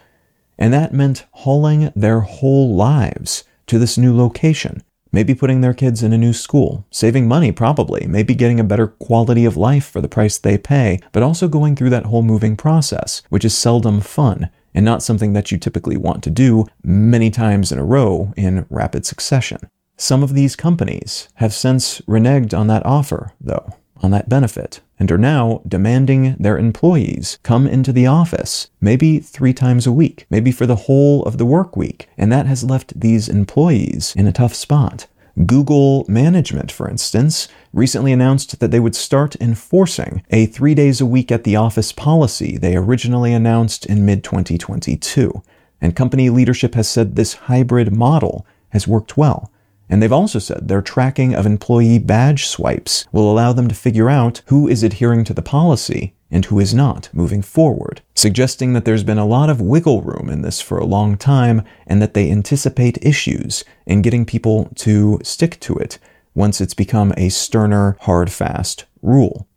And 0.57 0.73
that 0.73 0.93
meant 0.93 1.25
hauling 1.31 1.91
their 1.97 2.21
whole 2.21 2.73
lives 2.75 3.43
to 3.67 3.77
this 3.77 3.97
new 3.97 4.15
location, 4.15 4.81
maybe 5.11 5.35
putting 5.35 5.59
their 5.59 5.73
kids 5.73 6.01
in 6.01 6.13
a 6.13 6.17
new 6.17 6.31
school, 6.31 6.85
saving 6.91 7.27
money 7.27 7.51
probably, 7.51 8.07
maybe 8.07 8.35
getting 8.35 8.59
a 8.61 8.63
better 8.63 8.87
quality 8.87 9.43
of 9.43 9.57
life 9.57 9.85
for 9.85 9.99
the 9.99 10.07
price 10.07 10.37
they 10.37 10.57
pay, 10.57 11.01
but 11.11 11.23
also 11.23 11.49
going 11.49 11.75
through 11.75 11.89
that 11.89 12.05
whole 12.05 12.23
moving 12.23 12.55
process, 12.55 13.21
which 13.27 13.43
is 13.43 13.57
seldom 13.57 13.99
fun 13.99 14.49
and 14.75 14.85
not 14.85 15.01
something 15.01 15.33
that 15.33 15.51
you 15.51 15.57
typically 15.57 15.97
want 15.97 16.23
to 16.23 16.29
do 16.29 16.65
many 16.83 17.31
times 17.31 17.71
in 17.71 17.79
a 17.79 17.85
row 17.85 18.33
in 18.37 18.67
rapid 18.69 19.05
succession. 19.05 19.57
Some 19.97 20.21
of 20.21 20.33
these 20.33 20.55
companies 20.55 21.29
have 21.35 21.53
since 21.53 22.01
reneged 22.01 22.55
on 22.55 22.67
that 22.67 22.85
offer, 22.85 23.31
though 23.41 23.73
on 24.03 24.11
that 24.11 24.29
benefit 24.29 24.81
and 24.99 25.11
are 25.11 25.17
now 25.17 25.61
demanding 25.67 26.35
their 26.39 26.57
employees 26.57 27.39
come 27.43 27.67
into 27.67 27.91
the 27.91 28.07
office 28.07 28.69
maybe 28.79 29.19
three 29.19 29.53
times 29.53 29.87
a 29.87 29.91
week, 29.91 30.25
maybe 30.29 30.51
for 30.51 30.65
the 30.65 30.75
whole 30.75 31.23
of 31.23 31.37
the 31.37 31.45
work 31.45 31.75
week. 31.75 32.07
And 32.17 32.31
that 32.31 32.45
has 32.45 32.63
left 32.63 32.99
these 32.99 33.27
employees 33.27 34.13
in 34.15 34.27
a 34.27 34.31
tough 34.31 34.53
spot. 34.53 35.07
Google 35.45 36.05
management, 36.07 36.71
for 36.71 36.89
instance, 36.89 37.49
recently 37.73 38.13
announced 38.13 38.59
that 38.59 38.71
they 38.71 38.79
would 38.79 38.95
start 38.95 39.35
enforcing 39.41 40.23
a 40.29 40.45
three 40.45 40.73
days 40.73 41.01
a 41.01 41.05
week 41.05 41.29
at 41.29 41.43
the 41.43 41.57
office 41.57 41.91
policy 41.91 42.57
they 42.57 42.77
originally 42.77 43.33
announced 43.33 43.85
in 43.85 44.05
mid 44.05 44.23
2022. 44.23 45.43
And 45.81 45.95
company 45.95 46.29
leadership 46.29 46.73
has 46.75 46.87
said 46.87 47.15
this 47.15 47.33
hybrid 47.33 47.93
model 47.93 48.45
has 48.69 48.87
worked 48.87 49.17
well. 49.17 49.51
And 49.89 50.01
they've 50.01 50.11
also 50.11 50.39
said 50.39 50.67
their 50.67 50.81
tracking 50.81 51.35
of 51.35 51.45
employee 51.45 51.99
badge 51.99 52.47
swipes 52.47 53.05
will 53.11 53.29
allow 53.29 53.53
them 53.53 53.67
to 53.67 53.75
figure 53.75 54.09
out 54.09 54.41
who 54.47 54.67
is 54.67 54.83
adhering 54.83 55.25
to 55.25 55.33
the 55.33 55.41
policy 55.41 56.14
and 56.31 56.45
who 56.45 56.59
is 56.59 56.73
not 56.73 57.09
moving 57.13 57.41
forward, 57.41 58.01
suggesting 58.15 58.73
that 58.73 58.85
there's 58.85 59.03
been 59.03 59.17
a 59.17 59.25
lot 59.25 59.49
of 59.49 59.61
wiggle 59.61 60.01
room 60.01 60.29
in 60.29 60.41
this 60.41 60.61
for 60.61 60.77
a 60.77 60.85
long 60.85 61.17
time 61.17 61.61
and 61.87 62.01
that 62.01 62.13
they 62.13 62.31
anticipate 62.31 63.03
issues 63.03 63.63
in 63.85 64.01
getting 64.01 64.25
people 64.25 64.69
to 64.75 65.19
stick 65.23 65.59
to 65.59 65.75
it 65.75 65.99
once 66.33 66.59
it's 66.59 66.73
become 66.73 67.13
a 67.15 67.29
sterner, 67.29 67.97
hard, 68.01 68.31
fast 68.31 68.85
rule. 69.01 69.47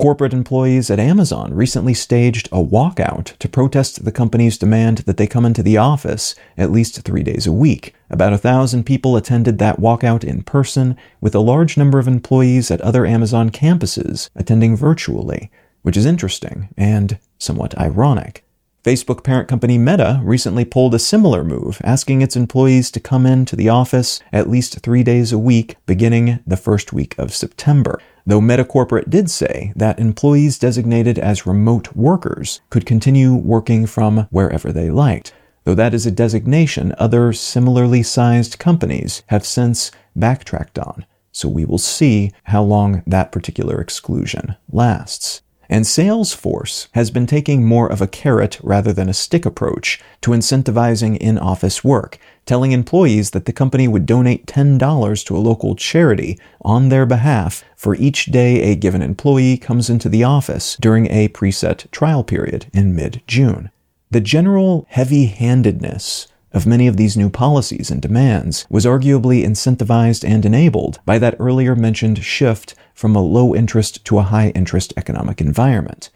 Corporate 0.00 0.32
employees 0.32 0.90
at 0.90 0.98
Amazon 0.98 1.52
recently 1.52 1.92
staged 1.92 2.48
a 2.50 2.64
walkout 2.64 3.36
to 3.36 3.48
protest 3.50 4.02
the 4.02 4.10
company's 4.10 4.56
demand 4.56 4.98
that 4.98 5.18
they 5.18 5.26
come 5.26 5.44
into 5.44 5.62
the 5.62 5.76
office 5.76 6.34
at 6.56 6.72
least 6.72 7.02
three 7.02 7.22
days 7.22 7.46
a 7.46 7.52
week. 7.52 7.94
About 8.08 8.32
a 8.32 8.38
thousand 8.38 8.84
people 8.84 9.14
attended 9.14 9.58
that 9.58 9.78
walkout 9.78 10.24
in 10.24 10.42
person, 10.42 10.96
with 11.20 11.34
a 11.34 11.40
large 11.40 11.76
number 11.76 11.98
of 11.98 12.08
employees 12.08 12.70
at 12.70 12.80
other 12.80 13.04
Amazon 13.04 13.50
campuses 13.50 14.30
attending 14.34 14.74
virtually, 14.74 15.50
which 15.82 15.96
is 15.96 16.06
interesting 16.06 16.68
and 16.76 17.18
somewhat 17.38 17.76
ironic. 17.78 18.44
Facebook 18.82 19.22
parent 19.22 19.46
company 19.46 19.76
Meta 19.76 20.20
recently 20.22 20.64
pulled 20.64 20.94
a 20.94 20.98
similar 20.98 21.44
move, 21.44 21.80
asking 21.84 22.22
its 22.22 22.34
employees 22.34 22.90
to 22.90 23.00
come 23.00 23.26
into 23.26 23.54
the 23.54 23.68
office 23.68 24.20
at 24.32 24.48
least 24.48 24.80
three 24.80 25.02
days 25.02 25.32
a 25.32 25.38
week 25.38 25.76
beginning 25.84 26.40
the 26.46 26.56
first 26.56 26.92
week 26.92 27.14
of 27.18 27.34
September 27.34 28.00
though 28.26 28.40
Metacorporate 28.40 29.10
did 29.10 29.30
say 29.30 29.72
that 29.76 29.98
employees 29.98 30.58
designated 30.58 31.18
as 31.18 31.46
remote 31.46 31.94
workers 31.96 32.60
could 32.70 32.86
continue 32.86 33.34
working 33.34 33.86
from 33.86 34.28
wherever 34.30 34.72
they 34.72 34.90
liked. 34.90 35.34
Though 35.64 35.74
that 35.74 35.94
is 35.94 36.06
a 36.06 36.10
designation 36.10 36.94
other 36.98 37.32
similarly 37.32 38.02
sized 38.02 38.58
companies 38.58 39.22
have 39.26 39.44
since 39.44 39.90
backtracked 40.16 40.78
on, 40.78 41.06
so 41.32 41.48
we 41.48 41.64
will 41.64 41.78
see 41.78 42.32
how 42.44 42.62
long 42.62 43.02
that 43.06 43.32
particular 43.32 43.80
exclusion 43.80 44.56
lasts. 44.70 45.42
And 45.72 45.84
Salesforce 45.84 46.88
has 46.94 47.12
been 47.12 47.28
taking 47.28 47.64
more 47.64 47.86
of 47.86 48.02
a 48.02 48.08
carrot 48.08 48.58
rather 48.60 48.92
than 48.92 49.08
a 49.08 49.14
stick 49.14 49.46
approach 49.46 50.00
to 50.20 50.32
incentivizing 50.32 51.16
in 51.18 51.38
office 51.38 51.84
work, 51.84 52.18
telling 52.44 52.72
employees 52.72 53.30
that 53.30 53.44
the 53.44 53.52
company 53.52 53.86
would 53.86 54.04
donate 54.04 54.46
$10 54.46 55.24
to 55.26 55.36
a 55.36 55.38
local 55.38 55.76
charity 55.76 56.36
on 56.62 56.88
their 56.88 57.06
behalf 57.06 57.62
for 57.76 57.94
each 57.94 58.26
day 58.26 58.72
a 58.72 58.74
given 58.74 59.00
employee 59.00 59.56
comes 59.56 59.88
into 59.88 60.08
the 60.08 60.24
office 60.24 60.76
during 60.80 61.06
a 61.06 61.28
preset 61.28 61.88
trial 61.92 62.24
period 62.24 62.66
in 62.72 62.96
mid 62.96 63.22
June. 63.28 63.70
The 64.10 64.20
general 64.20 64.86
heavy 64.88 65.26
handedness 65.26 66.26
of 66.52 66.66
many 66.66 66.86
of 66.86 66.96
these 66.96 67.16
new 67.16 67.30
policies 67.30 67.90
and 67.90 68.02
demands 68.02 68.66
was 68.70 68.86
arguably 68.86 69.44
incentivized 69.44 70.28
and 70.28 70.44
enabled 70.44 71.00
by 71.04 71.18
that 71.18 71.36
earlier 71.38 71.76
mentioned 71.76 72.22
shift 72.24 72.74
from 72.94 73.14
a 73.16 73.22
low 73.22 73.54
interest 73.54 74.04
to 74.04 74.18
a 74.18 74.22
high 74.22 74.50
interest 74.50 74.92
economic 74.96 75.40
environment. 75.40 76.10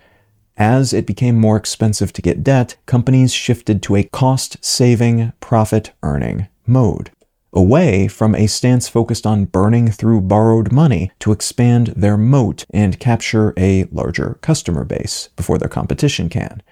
As 0.56 0.92
it 0.92 1.06
became 1.06 1.36
more 1.38 1.56
expensive 1.56 2.12
to 2.12 2.22
get 2.22 2.44
debt, 2.44 2.76
companies 2.86 3.32
shifted 3.32 3.82
to 3.82 3.96
a 3.96 4.04
cost 4.04 4.64
saving, 4.64 5.32
profit 5.40 5.92
earning 6.02 6.46
mode. 6.66 7.10
away 7.54 8.08
from 8.08 8.34
a 8.34 8.46
stance 8.46 8.88
focused 8.88 9.26
on 9.26 9.44
burning 9.44 9.88
through 9.90 10.20
borrowed 10.20 10.72
money 10.72 11.10
to 11.20 11.32
expand 11.32 11.88
their 11.96 12.16
moat 12.16 12.64
and 12.70 12.98
capture 12.98 13.54
a 13.56 13.84
larger 13.92 14.38
customer 14.42 14.84
base 14.84 15.28
before 15.36 15.56
their 15.58 15.68
competition 15.68 16.28
can. 16.28 16.62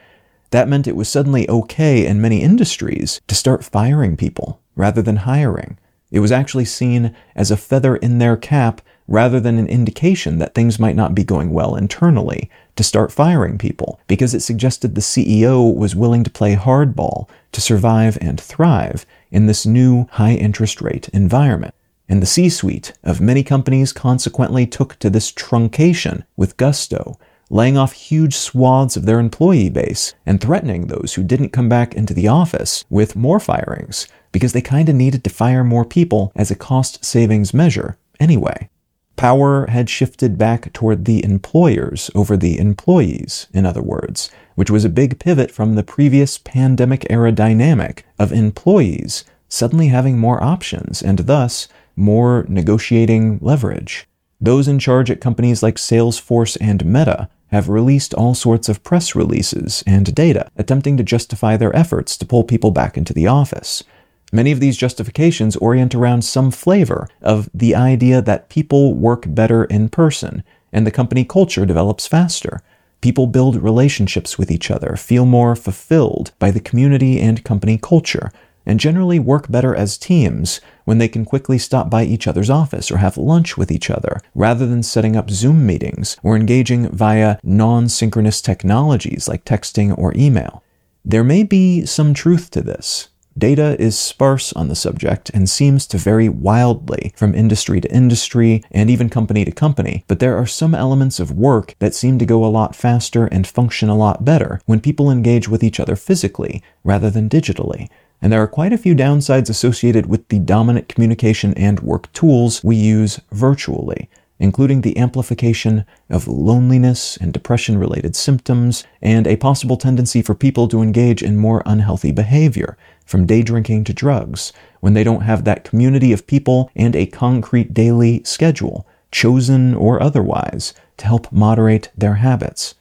That 0.53 0.69
meant 0.69 0.87
it 0.87 0.97
was 0.97 1.09
suddenly 1.09 1.49
okay 1.49 2.07
in 2.07 2.21
many 2.21 2.43
industries 2.43 3.21
to 3.27 3.35
start 3.35 3.65
firing 3.65 4.17
people 4.17 4.61
rather 4.77 5.01
than 5.01 5.17
hiring. 5.17 5.79
It 6.11 6.21
was 6.21 6.31
actually 6.31 6.67
seen 6.67 7.17
as 7.35 7.51
a 7.51 7.57
feather 7.57 7.97
in 7.97 8.19
their 8.19 8.37
cap 8.37 8.83
rather 9.09 9.41
than 9.41 9.59
an 9.59 9.67
indication 9.67 10.39
that 10.39 10.55
things 10.55 10.79
might 10.79 10.95
not 10.95 11.15
be 11.15 11.25
going 11.25 11.51
well 11.51 11.75
internally 11.75 12.51
to 12.77 12.85
start 12.85 13.11
firing 13.11 13.57
people 13.57 13.99
because 14.07 14.35
it 14.35 14.41
suggested 14.41 14.95
the 14.95 15.01
CEO 15.01 15.75
was 15.75 15.97
willing 15.97 16.23
to 16.23 16.31
play 16.31 16.55
hardball 16.55 17.29
to 17.53 17.61
survive 17.63 18.19
and 18.21 18.39
thrive 18.39 19.07
in 19.31 19.47
this 19.47 19.65
new 19.65 20.07
high 20.13 20.35
interest 20.35 20.83
rate 20.83 21.09
environment. 21.15 21.75
And 22.11 22.21
the 22.21 22.27
C 22.27 22.51
suite 22.51 22.93
of 23.03 23.23
many 23.23 23.43
companies 23.43 23.95
consequently 23.95 24.67
took 24.67 24.99
to 24.99 25.09
this 25.09 25.33
truncation 25.33 26.25
with 26.37 26.59
gusto, 26.59 27.19
laying 27.53 27.77
off 27.77 27.93
huge 27.93 28.35
swaths 28.35 28.97
of 28.97 29.05
their 29.05 29.21
employee 29.21 29.69
base 29.69 30.15
and 30.25 30.41
threatening 30.41 30.87
those 30.87 31.15
who 31.15 31.23
didn't 31.23 31.51
come 31.51 31.69
back 31.69 31.95
into 31.95 32.15
the 32.15 32.27
office 32.27 32.83
with 32.89 33.15
more 33.15 33.39
firings 33.39 34.09
because 34.33 34.55
they 34.55 34.63
kind 34.63 34.89
of 34.89 34.95
needed 34.95 35.23
to 35.23 35.29
fire 35.29 35.63
more 35.63 35.85
people 35.85 36.33
as 36.35 36.51
a 36.51 36.57
cost 36.57 37.05
savings 37.05 37.53
measure 37.53 37.99
anyway. 38.19 38.71
Power 39.17 39.67
had 39.67 39.91
shifted 39.91 40.39
back 40.39 40.73
toward 40.73 41.05
the 41.05 41.23
employers 41.23 42.11
over 42.15 42.39
the 42.39 42.59
employees, 42.59 43.47
in 43.53 43.67
other 43.67 43.83
words, 43.83 44.31
which 44.55 44.71
was 44.71 44.87
a 44.87 44.89
big 44.89 45.19
pivot 45.19 45.51
from 45.51 45.75
the 45.75 45.83
previous 45.83 46.39
pandemic 46.39 47.07
era 47.11 47.31
dynamic 47.31 48.07
of 48.19 48.33
employees 48.33 49.25
suddenly 49.51 49.89
having 49.89 50.19
more 50.19 50.43
options 50.43 51.03
and 51.03 51.19
thus 51.21 51.69
more 51.95 52.47
negotiating 52.49 53.39
leverage. 53.43 54.09
Those 54.41 54.67
in 54.67 54.79
charge 54.79 55.11
at 55.11 55.21
companies 55.21 55.63
like 55.63 55.77
Salesforce 55.77 56.57
and 56.59 56.85
Meta 56.87 57.29
have 57.53 57.69
released 57.69 58.15
all 58.15 58.35
sorts 58.35 58.69
of 58.69 58.83
press 58.83 59.15
releases 59.15 59.85
and 59.87 60.15
data 60.15 60.51
attempting 60.57 60.97
to 60.97 61.05
justify 61.05 61.57
their 61.57 61.75
efforts 61.77 62.17
to 62.17 62.27
pull 62.27 62.43
people 62.43 62.73
back 62.73 62.97
into 62.97 63.13
the 63.13 63.27
office. 63.29 63.85
Many 64.33 64.51
of 64.51 64.61
these 64.61 64.79
justifications 64.79 65.57
orient 65.57 65.95
around 65.95 66.23
some 66.23 66.51
flavor 66.51 67.07
of 67.21 67.51
the 67.53 67.75
idea 67.75 68.23
that 68.23 68.49
people 68.49 68.95
work 68.95 69.25
better 69.29 69.65
in 69.65 69.91
person 69.91 70.43
and 70.73 70.87
the 70.87 70.91
company 70.91 71.25
culture 71.25 71.67
develops 71.67 72.07
faster. 72.07 72.63
People 73.03 73.27
build 73.27 73.63
relationships 73.63 74.39
with 74.39 74.51
each 74.51 74.71
other, 74.71 74.97
feel 74.97 75.27
more 75.27 75.55
fulfilled 75.55 76.33
by 76.39 76.51
the 76.51 76.61
community 76.61 77.21
and 77.21 77.45
company 77.45 77.77
culture, 77.77 78.33
and 78.65 78.81
generally 78.81 79.19
work 79.19 79.51
better 79.51 79.75
as 79.75 79.99
teams 79.99 80.61
when 80.85 80.99
they 80.99 81.09
can 81.09 81.25
quickly 81.25 81.59
stop 81.59 81.89
by 81.89 82.05
each 82.05 82.27
other's 82.27 82.51
office 82.51 82.91
or 82.91 82.99
have 82.99 83.17
lunch 83.17 83.57
with 83.57 83.71
each 83.71 83.91
other, 83.91 84.21
rather 84.35 84.67
than 84.67 84.83
setting 84.83 85.17
up 85.17 85.31
Zoom 85.31 85.67
meetings 85.67 86.17
or 86.23 86.37
engaging 86.37 86.89
via 86.91 87.39
non 87.43 87.89
synchronous 87.89 88.41
technologies 88.41 89.29
like 89.29 89.45
texting 89.45 89.97
or 89.97 90.13
email. 90.17 90.63
There 91.05 91.25
may 91.25 91.43
be 91.43 91.85
some 91.85 92.15
truth 92.15 92.51
to 92.53 92.61
this, 92.61 93.09
Data 93.37 93.81
is 93.81 93.99
sparse 93.99 94.53
on 94.53 94.69
the 94.69 94.77
subject 94.77 95.31
and 95.33 95.49
seems 95.49 95.87
to 95.87 95.97
vary 95.97 96.29
wildly 96.29 97.15
from 97.17 97.35
industry 97.35 97.81
to 97.81 97.91
industry 97.91 98.63
and 98.71 98.91
even 98.91 99.09
company 99.09 99.45
to 99.45 99.51
company, 99.51 100.05
but 100.07 100.19
there 100.19 100.37
are 100.37 100.47
some 100.47 100.75
elements 100.75 101.19
of 101.19 101.31
work 101.31 101.75
that 101.79 101.95
seem 101.95 102.19
to 102.19 102.27
go 102.27 102.45
a 102.45 102.53
lot 102.53 102.77
faster 102.77 103.27
and 103.27 103.47
function 103.47 103.89
a 103.89 103.97
lot 103.97 104.25
better 104.25 104.61
when 104.67 104.81
people 104.81 105.11
engage 105.11 105.49
with 105.49 105.65
each 105.65 105.81
other 105.81 105.97
physically 105.97 106.63
rather 106.85 107.11
than 107.11 107.29
digitally. 107.29 107.89
And 108.23 108.33
there 108.33 108.43
are 108.43 108.49
quite 108.49 108.73
a 108.73 108.79
few 108.79 108.95
downsides 108.95 109.51
associated 109.51 110.07
with 110.07 110.29
the 110.29 110.39
dominant 110.39 110.89
communication 110.89 111.53
and 111.55 111.81
work 111.81 112.11
tools 112.15 112.65
we 112.65 112.77
use 112.77 113.21
virtually 113.31 114.09
including 114.43 114.81
the 114.81 114.99
amplification 114.99 115.87
of 116.11 116.27
loneliness 116.27 117.17
and 117.19 117.33
depression 117.33 117.79
related 117.79 118.17
symptoms, 118.17 118.85
and 119.01 119.25
a 119.25 119.37
possible 119.37 119.77
tendency 119.77 120.21
for 120.21 120.35
people 120.35 120.67
to 120.67 120.83
engage 120.83 121.23
in 121.23 121.37
more 121.37 121.63
unhealthy 121.65 122.11
behavior, 122.11 122.77
from 123.07 123.25
day 123.25 123.41
drinking 123.41 123.85
to 123.85 123.93
drugs, 123.93 124.53
when 124.81 124.95
they 124.95 125.05
don't 125.05 125.23
have 125.23 125.45
that 125.45 125.63
community 125.63 126.13
of 126.13 126.27
people 126.27 126.73
and 126.75 126.97
a 126.97 127.07
concrete 127.07 127.73
daily 127.73 128.21
schedule, 128.25 128.85
chosen 129.13 129.77
or 129.77 130.03
otherwise, 130.03 130.75
to 130.97 131.07
help 131.07 131.31
moderate 131.31 131.93
their 131.97 132.15
habits. 132.15 132.75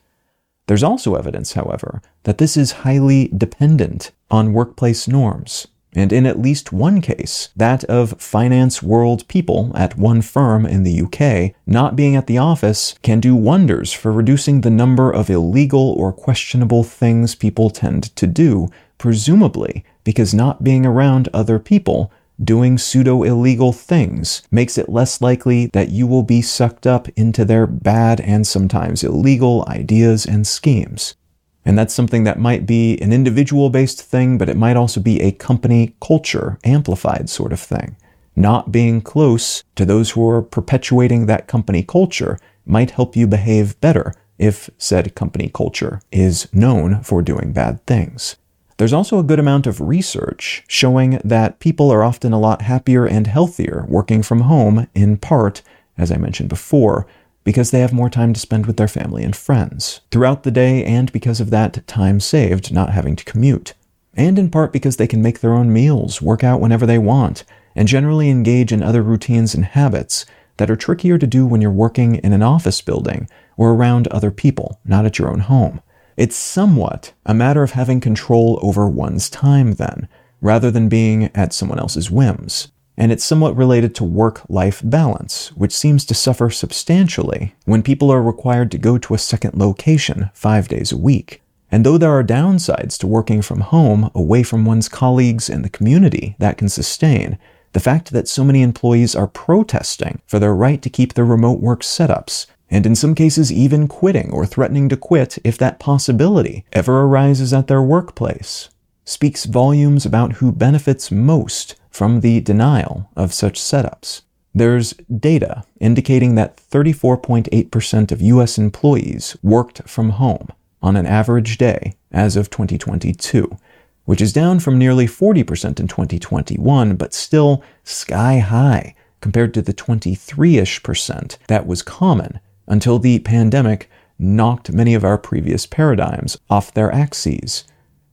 There's 0.66 0.84
also 0.84 1.14
evidence, 1.14 1.54
however, 1.54 2.02
that 2.24 2.38
this 2.38 2.56
is 2.56 2.84
highly 2.84 3.30
dependent 3.36 4.12
on 4.30 4.54
workplace 4.54 5.08
norms 5.08 5.68
and 5.94 6.14
in 6.14 6.26
at 6.26 6.40
least 6.40 6.72
one 6.72 7.02
case, 7.02 7.50
that 7.56 7.84
of 7.86 8.20
finance 8.22 8.82
world 8.82 9.28
people 9.28 9.72
at 9.76 9.98
one 9.98 10.22
firm 10.22 10.66
in 10.66 10.84
the 10.84 11.02
UK, 11.02 11.54
not 11.66 11.96
being 11.96 12.16
at 12.16 12.28
the 12.28 12.38
office 12.38 12.96
can 13.02 13.20
do 13.20 13.36
wonders 13.36 13.92
for 13.92 14.12
reducing 14.12 14.62
the 14.62 14.70
number 14.70 15.12
of 15.12 15.30
illegal 15.30 15.92
or 15.92 16.14
questionable 16.14 16.84
things 16.84 17.36
people 17.36 17.70
tend 17.70 18.16
to 18.16 18.26
do, 18.26 18.70
presumably 18.98 19.84
because 20.04 20.34
not 20.34 20.64
being 20.64 20.86
around 20.86 21.28
other 21.34 21.60
people 21.60 22.12
doing 22.42 22.78
pseudo 22.78 23.22
illegal 23.22 23.72
things 23.72 24.42
makes 24.50 24.78
it 24.78 24.90
less 24.90 25.22
likely 25.22 25.68
that 25.68 25.90
you 25.90 26.08
will 26.08 26.24
be 26.24 26.42
sucked 26.42 26.88
up 26.88 27.08
into 27.10 27.46
their 27.46 27.68
bad 27.68 28.20
and 28.22 28.48
sometimes 28.48 29.04
illegal 29.04 29.64
ideas 29.68 30.26
and 30.26 30.48
schemes. 30.48 31.16
And 31.64 31.78
that's 31.78 31.94
something 31.94 32.24
that 32.24 32.40
might 32.40 32.66
be 32.66 32.98
an 33.02 33.14
individual 33.14 33.70
based 33.70 34.02
thing, 34.02 34.38
but 34.38 34.50
it 34.50 34.58
might 34.58 34.78
also 34.78 35.00
be 35.00 35.22
a 35.22 35.32
company 35.32 35.96
culture 36.02 36.58
amplified 36.64 37.30
sort 37.30 37.54
of 37.54 37.60
thing. 37.60 37.96
Not 38.36 38.72
being 38.72 39.02
close 39.02 39.64
to 39.76 39.86
those 39.86 40.12
who 40.12 40.28
are 40.28 40.42
perpetuating 40.42 41.26
that 41.26 41.48
company 41.48 41.84
culture 41.84 42.40
might 42.66 42.92
help 42.92 43.16
you 43.16 43.28
behave 43.28 43.80
better 43.82 44.14
if 44.40 44.70
said 44.78 45.14
company 45.14 45.52
culture 45.54 46.02
is 46.12 46.48
known 46.52 47.04
for 47.04 47.22
doing 47.22 47.54
bad 47.54 47.86
things. 47.86 48.38
There's 48.78 48.94
also 48.94 49.20
a 49.20 49.24
good 49.24 49.38
amount 49.38 49.68
of 49.68 49.80
research 49.80 50.64
showing 50.68 51.22
that 51.24 51.60
people 51.60 51.92
are 51.92 52.04
often 52.04 52.34
a 52.34 52.40
lot 52.40 52.64
happier 52.64 53.06
and 53.06 53.28
healthier 53.28 53.86
working 53.88 54.24
from 54.24 54.42
home, 54.42 54.88
in 54.96 55.18
part, 55.18 55.62
as 56.00 56.12
I 56.12 56.18
mentioned 56.18 56.50
before, 56.50 57.06
because 57.44 57.72
they 57.72 57.80
have 57.80 57.94
more 57.94 58.10
time 58.10 58.34
to 58.34 58.40
spend 58.40 58.66
with 58.66 58.78
their 58.78 58.88
family 58.88 59.24
and 59.24 59.36
friends 59.36 60.02
throughout 60.12 60.44
the 60.44 60.52
day, 60.52 60.84
and 60.86 61.12
because 61.12 61.40
of 61.40 61.50
that 61.50 61.86
time 61.88 62.20
saved 62.20 62.72
not 62.72 62.92
having 62.92 63.16
to 63.16 63.26
commute. 63.26 63.74
And 64.14 64.38
in 64.38 64.50
part 64.50 64.74
because 64.74 64.98
they 64.98 65.08
can 65.08 65.22
make 65.22 65.40
their 65.40 65.54
own 65.54 65.72
meals, 65.72 66.22
work 66.22 66.44
out 66.44 66.60
whenever 66.60 66.86
they 66.86 66.98
want, 66.98 67.44
and 67.76 67.88
generally 67.88 68.30
engage 68.30 68.72
in 68.72 68.84
other 68.84 69.02
routines 69.02 69.56
and 69.56 69.66
habits 69.66 70.26
that 70.58 70.70
are 70.70 70.76
trickier 70.76 71.18
to 71.18 71.26
do 71.26 71.46
when 71.46 71.62
you're 71.62 71.72
working 71.72 72.16
in 72.16 72.34
an 72.34 72.44
office 72.44 72.82
building 72.82 73.28
or 73.58 73.72
around 73.72 74.08
other 74.08 74.32
people, 74.32 74.80
not 74.86 75.06
at 75.06 75.18
your 75.18 75.30
own 75.30 75.40
home. 75.40 75.82
It's 76.18 76.36
somewhat 76.36 77.14
a 77.26 77.34
matter 77.34 77.64
of 77.64 77.72
having 77.72 78.02
control 78.02 78.60
over 78.62 78.88
one's 78.88 79.30
time, 79.30 79.74
then, 79.74 80.08
rather 80.42 80.70
than 80.70 80.90
being 80.90 81.32
at 81.36 81.54
someone 81.54 81.80
else's 81.80 82.12
whims 82.12 82.68
and 83.02 83.12
it's 83.12 83.26
somewhat 83.26 83.58
related 83.58 83.96
to 83.96 84.04
work 84.04 84.44
life 84.48 84.80
balance, 84.86 85.52
which 85.54 85.76
seems 85.76 86.06
to 86.06 86.14
suffer 86.14 86.52
substantially 86.52 87.56
when 87.66 87.82
people 87.82 88.12
are 88.12 88.22
required 88.22 88.70
to 88.70 88.78
go 88.78 89.00
to 89.00 89.16
a 89.16 89.18
second 89.18 89.56
location 89.56 90.30
five 90.36 90.68
days 90.68 90.92
a 90.92 90.98
week. 90.98 91.42
And 91.72 91.84
though 91.84 91.98
there 91.98 92.12
are 92.12 92.24
downsides 92.24 93.00
to 93.00 93.08
working 93.08 93.42
from 93.42 93.62
home 93.62 94.12
away 94.14 94.44
from 94.44 94.66
one's 94.66 94.88
colleagues 94.88 95.50
and 95.50 95.66
the 95.66 95.70
community 95.70 96.36
that 96.38 96.60
can 96.60 96.70
sustain, 96.70 97.40
the 97.74 97.80
fact 97.80 98.12
that 98.12 98.28
so 98.28 98.44
many 98.44 98.62
employees 98.62 99.16
are 99.16 99.26
protesting 99.26 100.22
for 100.28 100.38
their 100.38 100.54
right 100.54 100.80
to 100.84 100.90
keep 100.90 101.16
their 101.16 101.26
remote 101.26 101.60
work 101.60 101.82
setups, 101.82 102.46
and 102.70 102.86
in 102.86 102.94
some 102.94 103.16
cases 103.16 103.52
even 103.52 103.88
quitting 103.88 104.30
or 104.32 104.46
threatening 104.46 104.90
to 104.90 104.96
quit 104.96 105.40
if 105.44 105.58
that 105.58 105.80
possibility 105.80 106.66
ever 106.72 107.02
arises 107.02 107.52
at 107.52 107.66
their 107.66 107.82
workplace, 107.82 108.70
speaks 109.06 109.46
volumes 109.46 110.06
about 110.06 110.34
who 110.34 110.52
benefits 110.52 111.10
most 111.10 111.81
from 111.92 112.22
the 112.22 112.42
denial 112.42 113.10
of 113.16 113.34
such 113.34 113.60
setups. 113.60 114.22
There's 114.56 114.94
data 114.94 115.64
indicating 115.80 116.36
that 116.36 116.58
34.8% 116.58 118.12
of 118.12 118.22
US 118.22 118.58
employees 118.58 119.38
worked 119.44 119.88
from 119.88 120.12
home 120.12 120.48
on 120.82 120.96
an 120.96 121.06
average 121.06 121.58
day 121.58 121.94
as 122.12 122.36
of 122.36 122.50
2022, 122.50 123.58
which 124.06 124.22
is 124.22 124.34
down 124.34 124.60
from 124.60 124.78
nearly 124.78 125.06
40% 125.06 125.80
in 125.80 125.88
2021, 125.88 126.96
but 126.96 127.14
still 127.14 127.64
sky 127.84 128.40
high 128.40 128.96
compared 129.22 129.54
to 129.54 129.62
the 129.62 129.74
23 129.74 130.58
ish 130.58 130.82
percent 130.84 131.38
that 131.48 131.68
was 131.68 131.84
common 131.84 132.40
until 132.68 133.00
the 133.00 133.20
pandemic 133.20 133.90
knocked 134.18 134.72
many 134.72 134.94
of 134.94 135.04
our 135.04 135.18
previous 135.18 135.66
paradigms 135.66 136.38
off 136.50 136.74
their 136.74 136.92
axes. 136.92 137.64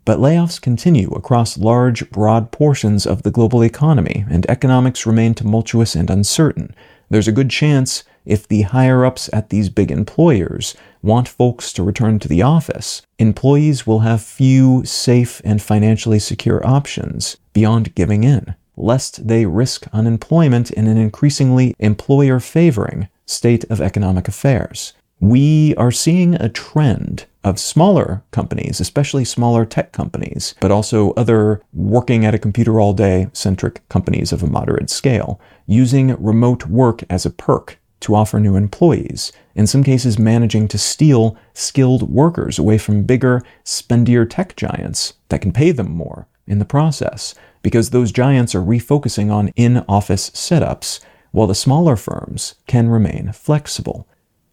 But 0.08 0.20
layoffs 0.20 0.58
continue 0.58 1.10
across 1.10 1.58
large, 1.58 2.08
broad 2.08 2.50
portions 2.50 3.04
of 3.04 3.24
the 3.24 3.30
global 3.30 3.62
economy, 3.62 4.24
and 4.30 4.48
economics 4.48 5.04
remain 5.04 5.34
tumultuous 5.34 5.94
and 5.94 6.08
uncertain. 6.08 6.74
There's 7.10 7.28
a 7.28 7.38
good 7.38 7.50
chance 7.50 8.04
if 8.24 8.48
the 8.48 8.62
higher 8.62 9.04
ups 9.04 9.28
at 9.34 9.50
these 9.50 9.68
big 9.68 9.90
employers 9.90 10.74
want 11.02 11.28
folks 11.28 11.74
to 11.74 11.82
return 11.82 12.20
to 12.20 12.28
the 12.28 12.40
office, 12.40 13.02
employees 13.18 13.86
will 13.86 13.98
have 13.98 14.22
few 14.22 14.82
safe 14.86 15.42
and 15.44 15.60
financially 15.60 16.20
secure 16.20 16.66
options 16.66 17.36
beyond 17.52 17.94
giving 17.94 18.24
in, 18.24 18.54
lest 18.78 19.28
they 19.28 19.44
risk 19.44 19.88
unemployment 19.92 20.70
in 20.70 20.86
an 20.86 20.96
increasingly 20.96 21.74
employer 21.78 22.40
favoring 22.40 23.08
state 23.26 23.64
of 23.64 23.82
economic 23.82 24.26
affairs. 24.26 24.94
We 25.20 25.74
are 25.74 25.92
seeing 25.92 26.34
a 26.36 26.48
trend 26.48 27.26
of 27.48 27.58
smaller 27.58 28.22
companies, 28.30 28.80
especially 28.80 29.24
smaller 29.24 29.64
tech 29.64 29.92
companies, 29.92 30.54
but 30.60 30.70
also 30.70 31.12
other 31.12 31.62
working 31.72 32.24
at 32.24 32.34
a 32.34 32.38
computer 32.38 32.78
all 32.78 32.92
day 32.92 33.28
centric 33.32 33.86
companies 33.88 34.32
of 34.32 34.42
a 34.42 34.46
moderate 34.46 34.90
scale, 34.90 35.40
using 35.66 36.14
remote 36.22 36.66
work 36.66 37.02
as 37.10 37.24
a 37.24 37.30
perk 37.30 37.78
to 38.00 38.14
offer 38.14 38.38
new 38.38 38.54
employees, 38.54 39.32
in 39.54 39.66
some 39.66 39.82
cases 39.82 40.18
managing 40.18 40.68
to 40.68 40.78
steal 40.78 41.36
skilled 41.52 42.08
workers 42.10 42.58
away 42.58 42.78
from 42.78 43.02
bigger, 43.02 43.42
spendier 43.64 44.28
tech 44.28 44.54
giants 44.54 45.14
that 45.30 45.40
can 45.40 45.52
pay 45.52 45.72
them 45.72 45.90
more 45.90 46.28
in 46.46 46.58
the 46.58 46.64
process, 46.64 47.34
because 47.62 47.90
those 47.90 48.12
giants 48.12 48.54
are 48.54 48.62
refocusing 48.62 49.32
on 49.32 49.48
in 49.56 49.84
office 49.88 50.30
setups, 50.30 51.00
while 51.32 51.46
the 51.46 51.54
smaller 51.54 51.96
firms 51.96 52.54
can 52.66 52.88
remain 52.88 53.32
flexible. 53.32 54.06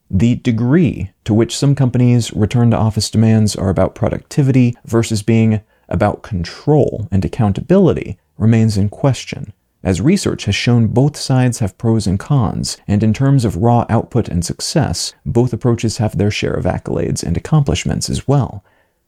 The 0.10 0.36
degree 0.36 1.12
to 1.24 1.34
which 1.34 1.58
some 1.58 1.74
companies' 1.74 2.32
return 2.34 2.72
to 2.72 2.78
office 2.78 3.10
demands 3.10 3.56
are 3.56 3.70
about 3.70 3.96
productivity 3.96 4.76
versus 4.86 5.24
being 5.24 5.62
about 5.90 6.22
control 6.22 7.08
and 7.12 7.26
accountability 7.26 8.18
remains 8.38 8.78
in 8.78 8.90
question, 8.90 9.54
as 9.84 10.02
research 10.02 10.46
has 10.46 10.56
shown 10.56 10.88
both 10.88 11.16
sides 11.16 11.60
have 11.60 11.78
pros 11.78 12.08
and 12.08 12.20
cons, 12.20 12.78
and 12.88 13.04
in 13.04 13.14
terms 13.14 13.46
of 13.46 13.58
raw 13.58 13.86
output 13.90 14.28
and 14.28 14.44
success, 14.44 15.14
both 15.26 15.54
approaches 15.54 15.98
have 15.98 16.18
their 16.18 16.32
share 16.32 16.54
of 16.54 16.66
accolades 16.66 17.24
and 17.24 17.38
accomplishments 17.38 18.10
as 18.10 18.28
well. 18.28 18.64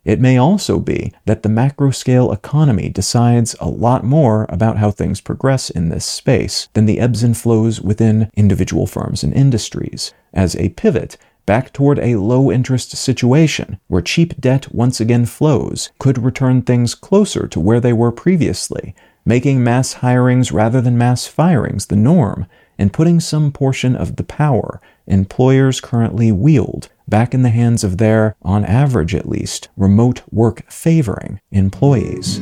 It 0.08 0.22
may 0.22 0.38
also 0.38 0.80
be 0.80 1.12
that 1.26 1.44
the 1.44 1.50
macro 1.50 1.92
scale 1.92 2.32
economy 2.32 2.88
decides 2.88 3.58
a 3.60 3.68
lot 3.68 4.06
more 4.06 4.46
about 4.48 4.78
how 4.78 4.90
things 4.90 5.20
progress 5.20 5.70
in 5.70 5.90
this 5.90 6.06
space 6.06 6.70
than 6.72 6.86
the 6.86 7.02
ebbs 7.02 7.24
and 7.24 7.36
flows 7.36 7.82
within 7.82 8.32
individual 8.34 8.88
firms 8.88 9.22
and 9.22 9.34
industries, 9.34 10.14
as 10.34 10.56
a 10.56 10.70
pivot 10.70 11.18
back 11.46 11.74
toward 11.74 12.00
a 12.00 12.16
low 12.16 12.50
interest 12.50 12.96
situation 12.96 13.82
where 13.90 14.02
cheap 14.02 14.40
debt 14.40 14.74
once 14.74 15.02
again 15.02 15.26
flows 15.26 15.92
could 16.00 16.24
return 16.24 16.62
things 16.62 16.96
closer 16.96 17.46
to 17.46 17.60
where 17.60 17.82
they 17.82 17.92
were 17.92 18.12
previously, 18.14 18.96
making 19.26 19.62
mass 19.62 19.96
hirings 19.96 20.54
rather 20.54 20.80
than 20.80 20.98
mass 20.98 21.28
firings 21.28 21.88
the 21.88 21.98
norm, 21.98 22.46
and 22.80 22.94
putting 22.94 23.20
some 23.20 23.52
portion 23.52 23.94
of 23.94 24.16
the 24.16 24.24
power 24.24 24.80
employers 25.06 25.82
currently 25.82 26.32
wield 26.32 26.88
back 27.08 27.34
in 27.34 27.44
the 27.44 27.50
hands 27.50 27.84
of 27.84 27.98
their, 27.98 28.36
on 28.42 28.66
average 28.66 29.16
at 29.16 29.28
least, 29.28 29.70
remote 29.78 30.22
work 30.32 30.70
favoring 30.72 31.40
employees. 31.52 32.40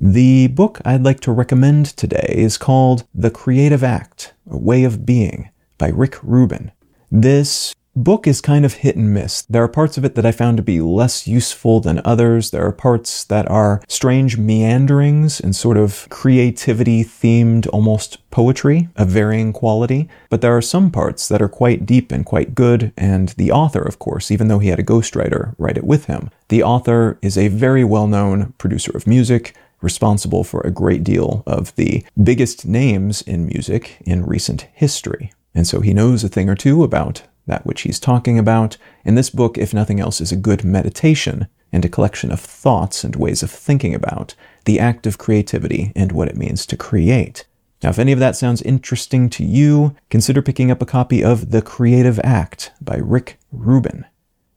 The 0.00 0.48
book 0.48 0.80
I'd 0.84 1.04
like 1.04 1.20
to 1.20 1.32
recommend 1.32 1.86
today 1.86 2.34
is 2.34 2.56
called 2.56 3.06
The 3.14 3.30
Creative 3.30 3.84
Act 3.84 4.32
A 4.50 4.56
Way 4.56 4.84
of 4.84 5.04
Being 5.04 5.50
by 5.76 5.88
Rick 5.88 6.22
Rubin. 6.22 6.72
This 7.10 7.74
book 8.04 8.26
is 8.26 8.40
kind 8.40 8.64
of 8.64 8.74
hit 8.74 8.96
and 8.96 9.12
miss. 9.12 9.42
There 9.42 9.62
are 9.62 9.68
parts 9.68 9.98
of 9.98 10.04
it 10.04 10.14
that 10.14 10.26
I 10.26 10.32
found 10.32 10.56
to 10.56 10.62
be 10.62 10.80
less 10.80 11.26
useful 11.26 11.80
than 11.80 12.00
others. 12.04 12.50
There 12.50 12.64
are 12.64 12.72
parts 12.72 13.24
that 13.24 13.50
are 13.50 13.82
strange 13.88 14.38
meanderings 14.38 15.40
and 15.40 15.54
sort 15.54 15.76
of 15.76 16.06
creativity 16.08 17.04
themed 17.04 17.68
almost 17.72 18.18
poetry 18.30 18.88
of 18.96 19.08
varying 19.08 19.52
quality. 19.52 20.08
But 20.30 20.40
there 20.40 20.56
are 20.56 20.62
some 20.62 20.90
parts 20.90 21.28
that 21.28 21.42
are 21.42 21.48
quite 21.48 21.86
deep 21.86 22.12
and 22.12 22.24
quite 22.24 22.54
good. 22.54 22.92
And 22.96 23.30
the 23.30 23.50
author, 23.50 23.82
of 23.82 23.98
course, 23.98 24.30
even 24.30 24.48
though 24.48 24.60
he 24.60 24.68
had 24.68 24.78
a 24.78 24.84
ghostwriter 24.84 25.54
write 25.58 25.76
it 25.76 25.84
with 25.84 26.06
him, 26.06 26.30
the 26.48 26.62
author 26.62 27.18
is 27.20 27.36
a 27.36 27.48
very 27.48 27.84
well 27.84 28.06
known 28.06 28.54
producer 28.58 28.96
of 28.96 29.06
music 29.06 29.54
responsible 29.80 30.44
for 30.44 30.60
a 30.60 30.70
great 30.70 31.04
deal 31.04 31.42
of 31.46 31.74
the 31.76 32.04
biggest 32.22 32.66
names 32.66 33.22
in 33.22 33.46
music 33.46 33.98
in 34.00 34.26
recent 34.26 34.62
history. 34.72 35.32
And 35.54 35.66
so 35.66 35.80
he 35.80 35.94
knows 35.94 36.22
a 36.22 36.28
thing 36.28 36.48
or 36.48 36.54
two 36.54 36.84
about 36.84 37.22
that 37.48 37.66
which 37.66 37.82
he's 37.82 37.98
talking 37.98 38.38
about, 38.38 38.76
and 39.04 39.18
this 39.18 39.30
book, 39.30 39.58
if 39.58 39.74
nothing 39.74 39.98
else, 39.98 40.20
is 40.20 40.30
a 40.30 40.36
good 40.36 40.64
meditation 40.64 41.48
and 41.72 41.84
a 41.84 41.88
collection 41.88 42.30
of 42.30 42.40
thoughts 42.40 43.04
and 43.04 43.16
ways 43.16 43.42
of 43.42 43.50
thinking 43.50 43.94
about 43.94 44.34
the 44.64 44.78
act 44.78 45.06
of 45.06 45.18
creativity 45.18 45.92
and 45.96 46.12
what 46.12 46.28
it 46.28 46.36
means 46.36 46.64
to 46.66 46.76
create. 46.76 47.46
Now, 47.82 47.90
if 47.90 47.98
any 47.98 48.12
of 48.12 48.18
that 48.18 48.36
sounds 48.36 48.62
interesting 48.62 49.30
to 49.30 49.44
you, 49.44 49.94
consider 50.10 50.42
picking 50.42 50.70
up 50.70 50.82
a 50.82 50.86
copy 50.86 51.22
of 51.22 51.50
The 51.50 51.62
Creative 51.62 52.18
Act 52.24 52.72
by 52.80 52.96
Rick 52.96 53.38
Rubin. 53.52 54.04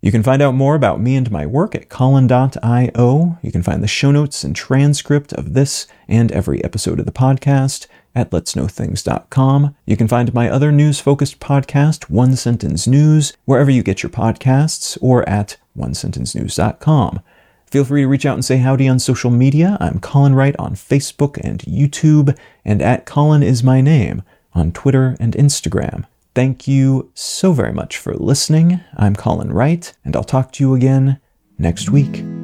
You 0.02 0.12
can 0.12 0.24
find 0.24 0.42
out 0.42 0.56
more 0.56 0.74
about 0.74 1.00
me 1.00 1.16
and 1.16 1.30
my 1.30 1.46
work 1.46 1.76
at 1.76 1.88
Colin.io. 1.88 3.38
You 3.44 3.52
can 3.52 3.62
find 3.62 3.84
the 3.84 3.88
show 3.88 4.10
notes 4.10 4.44
and 4.44 4.56
transcript 4.56 5.34
of 5.34 5.54
this 5.54 5.86
and 6.08 6.32
every 6.32 6.64
episode 6.64 7.00
of 7.00 7.06
the 7.06 7.12
podcast 7.12 7.86
at 8.16 8.32
letsknowthings.com. 8.32 9.76
You 9.86 9.98
can 9.98 10.08
find 10.08 10.34
my 10.34 10.50
other 10.50 10.72
news 10.72 11.00
focused 11.00 11.40
podcast, 11.40 12.10
One 12.10 12.36
Sentence 12.36 12.88
News, 12.88 13.34
wherever 13.46 13.72
you 13.72 13.84
get 13.84 14.04
your 14.04 14.10
podcasts 14.10 14.98
or 15.02 15.28
at 15.28 15.58
onesentencenews.com. 15.78 17.22
Feel 17.68 17.86
free 17.86 18.02
to 18.02 18.08
reach 18.08 18.26
out 18.26 18.34
and 18.34 18.44
say 18.44 18.58
howdy 18.58 18.88
on 18.90 19.00
social 19.00 19.32
media. 19.32 19.78
I'm 19.80 20.00
Colin 20.00 20.36
Wright 20.36 20.56
on 20.60 20.76
Facebook 20.76 21.40
and 21.42 21.60
YouTube, 21.60 22.38
and 22.66 22.82
at 22.82 23.06
Colin 23.06 23.44
is 23.44 23.64
my 23.64 23.80
name 23.80 24.24
on 24.54 24.74
Twitter 24.74 25.16
and 25.22 25.34
Instagram. 25.34 26.06
Thank 26.36 26.68
you 26.68 27.12
so 27.14 27.54
very 27.54 27.74
much 27.74 27.98
for 27.98 28.14
listening. 28.14 28.82
I'm 28.98 29.16
Colin 29.16 29.54
Wright, 29.54 29.94
and 30.04 30.16
I'll 30.16 30.24
talk 30.24 30.52
to 30.54 30.64
you 30.64 30.76
again 30.76 31.20
next 31.58 31.90
week. 31.90 32.41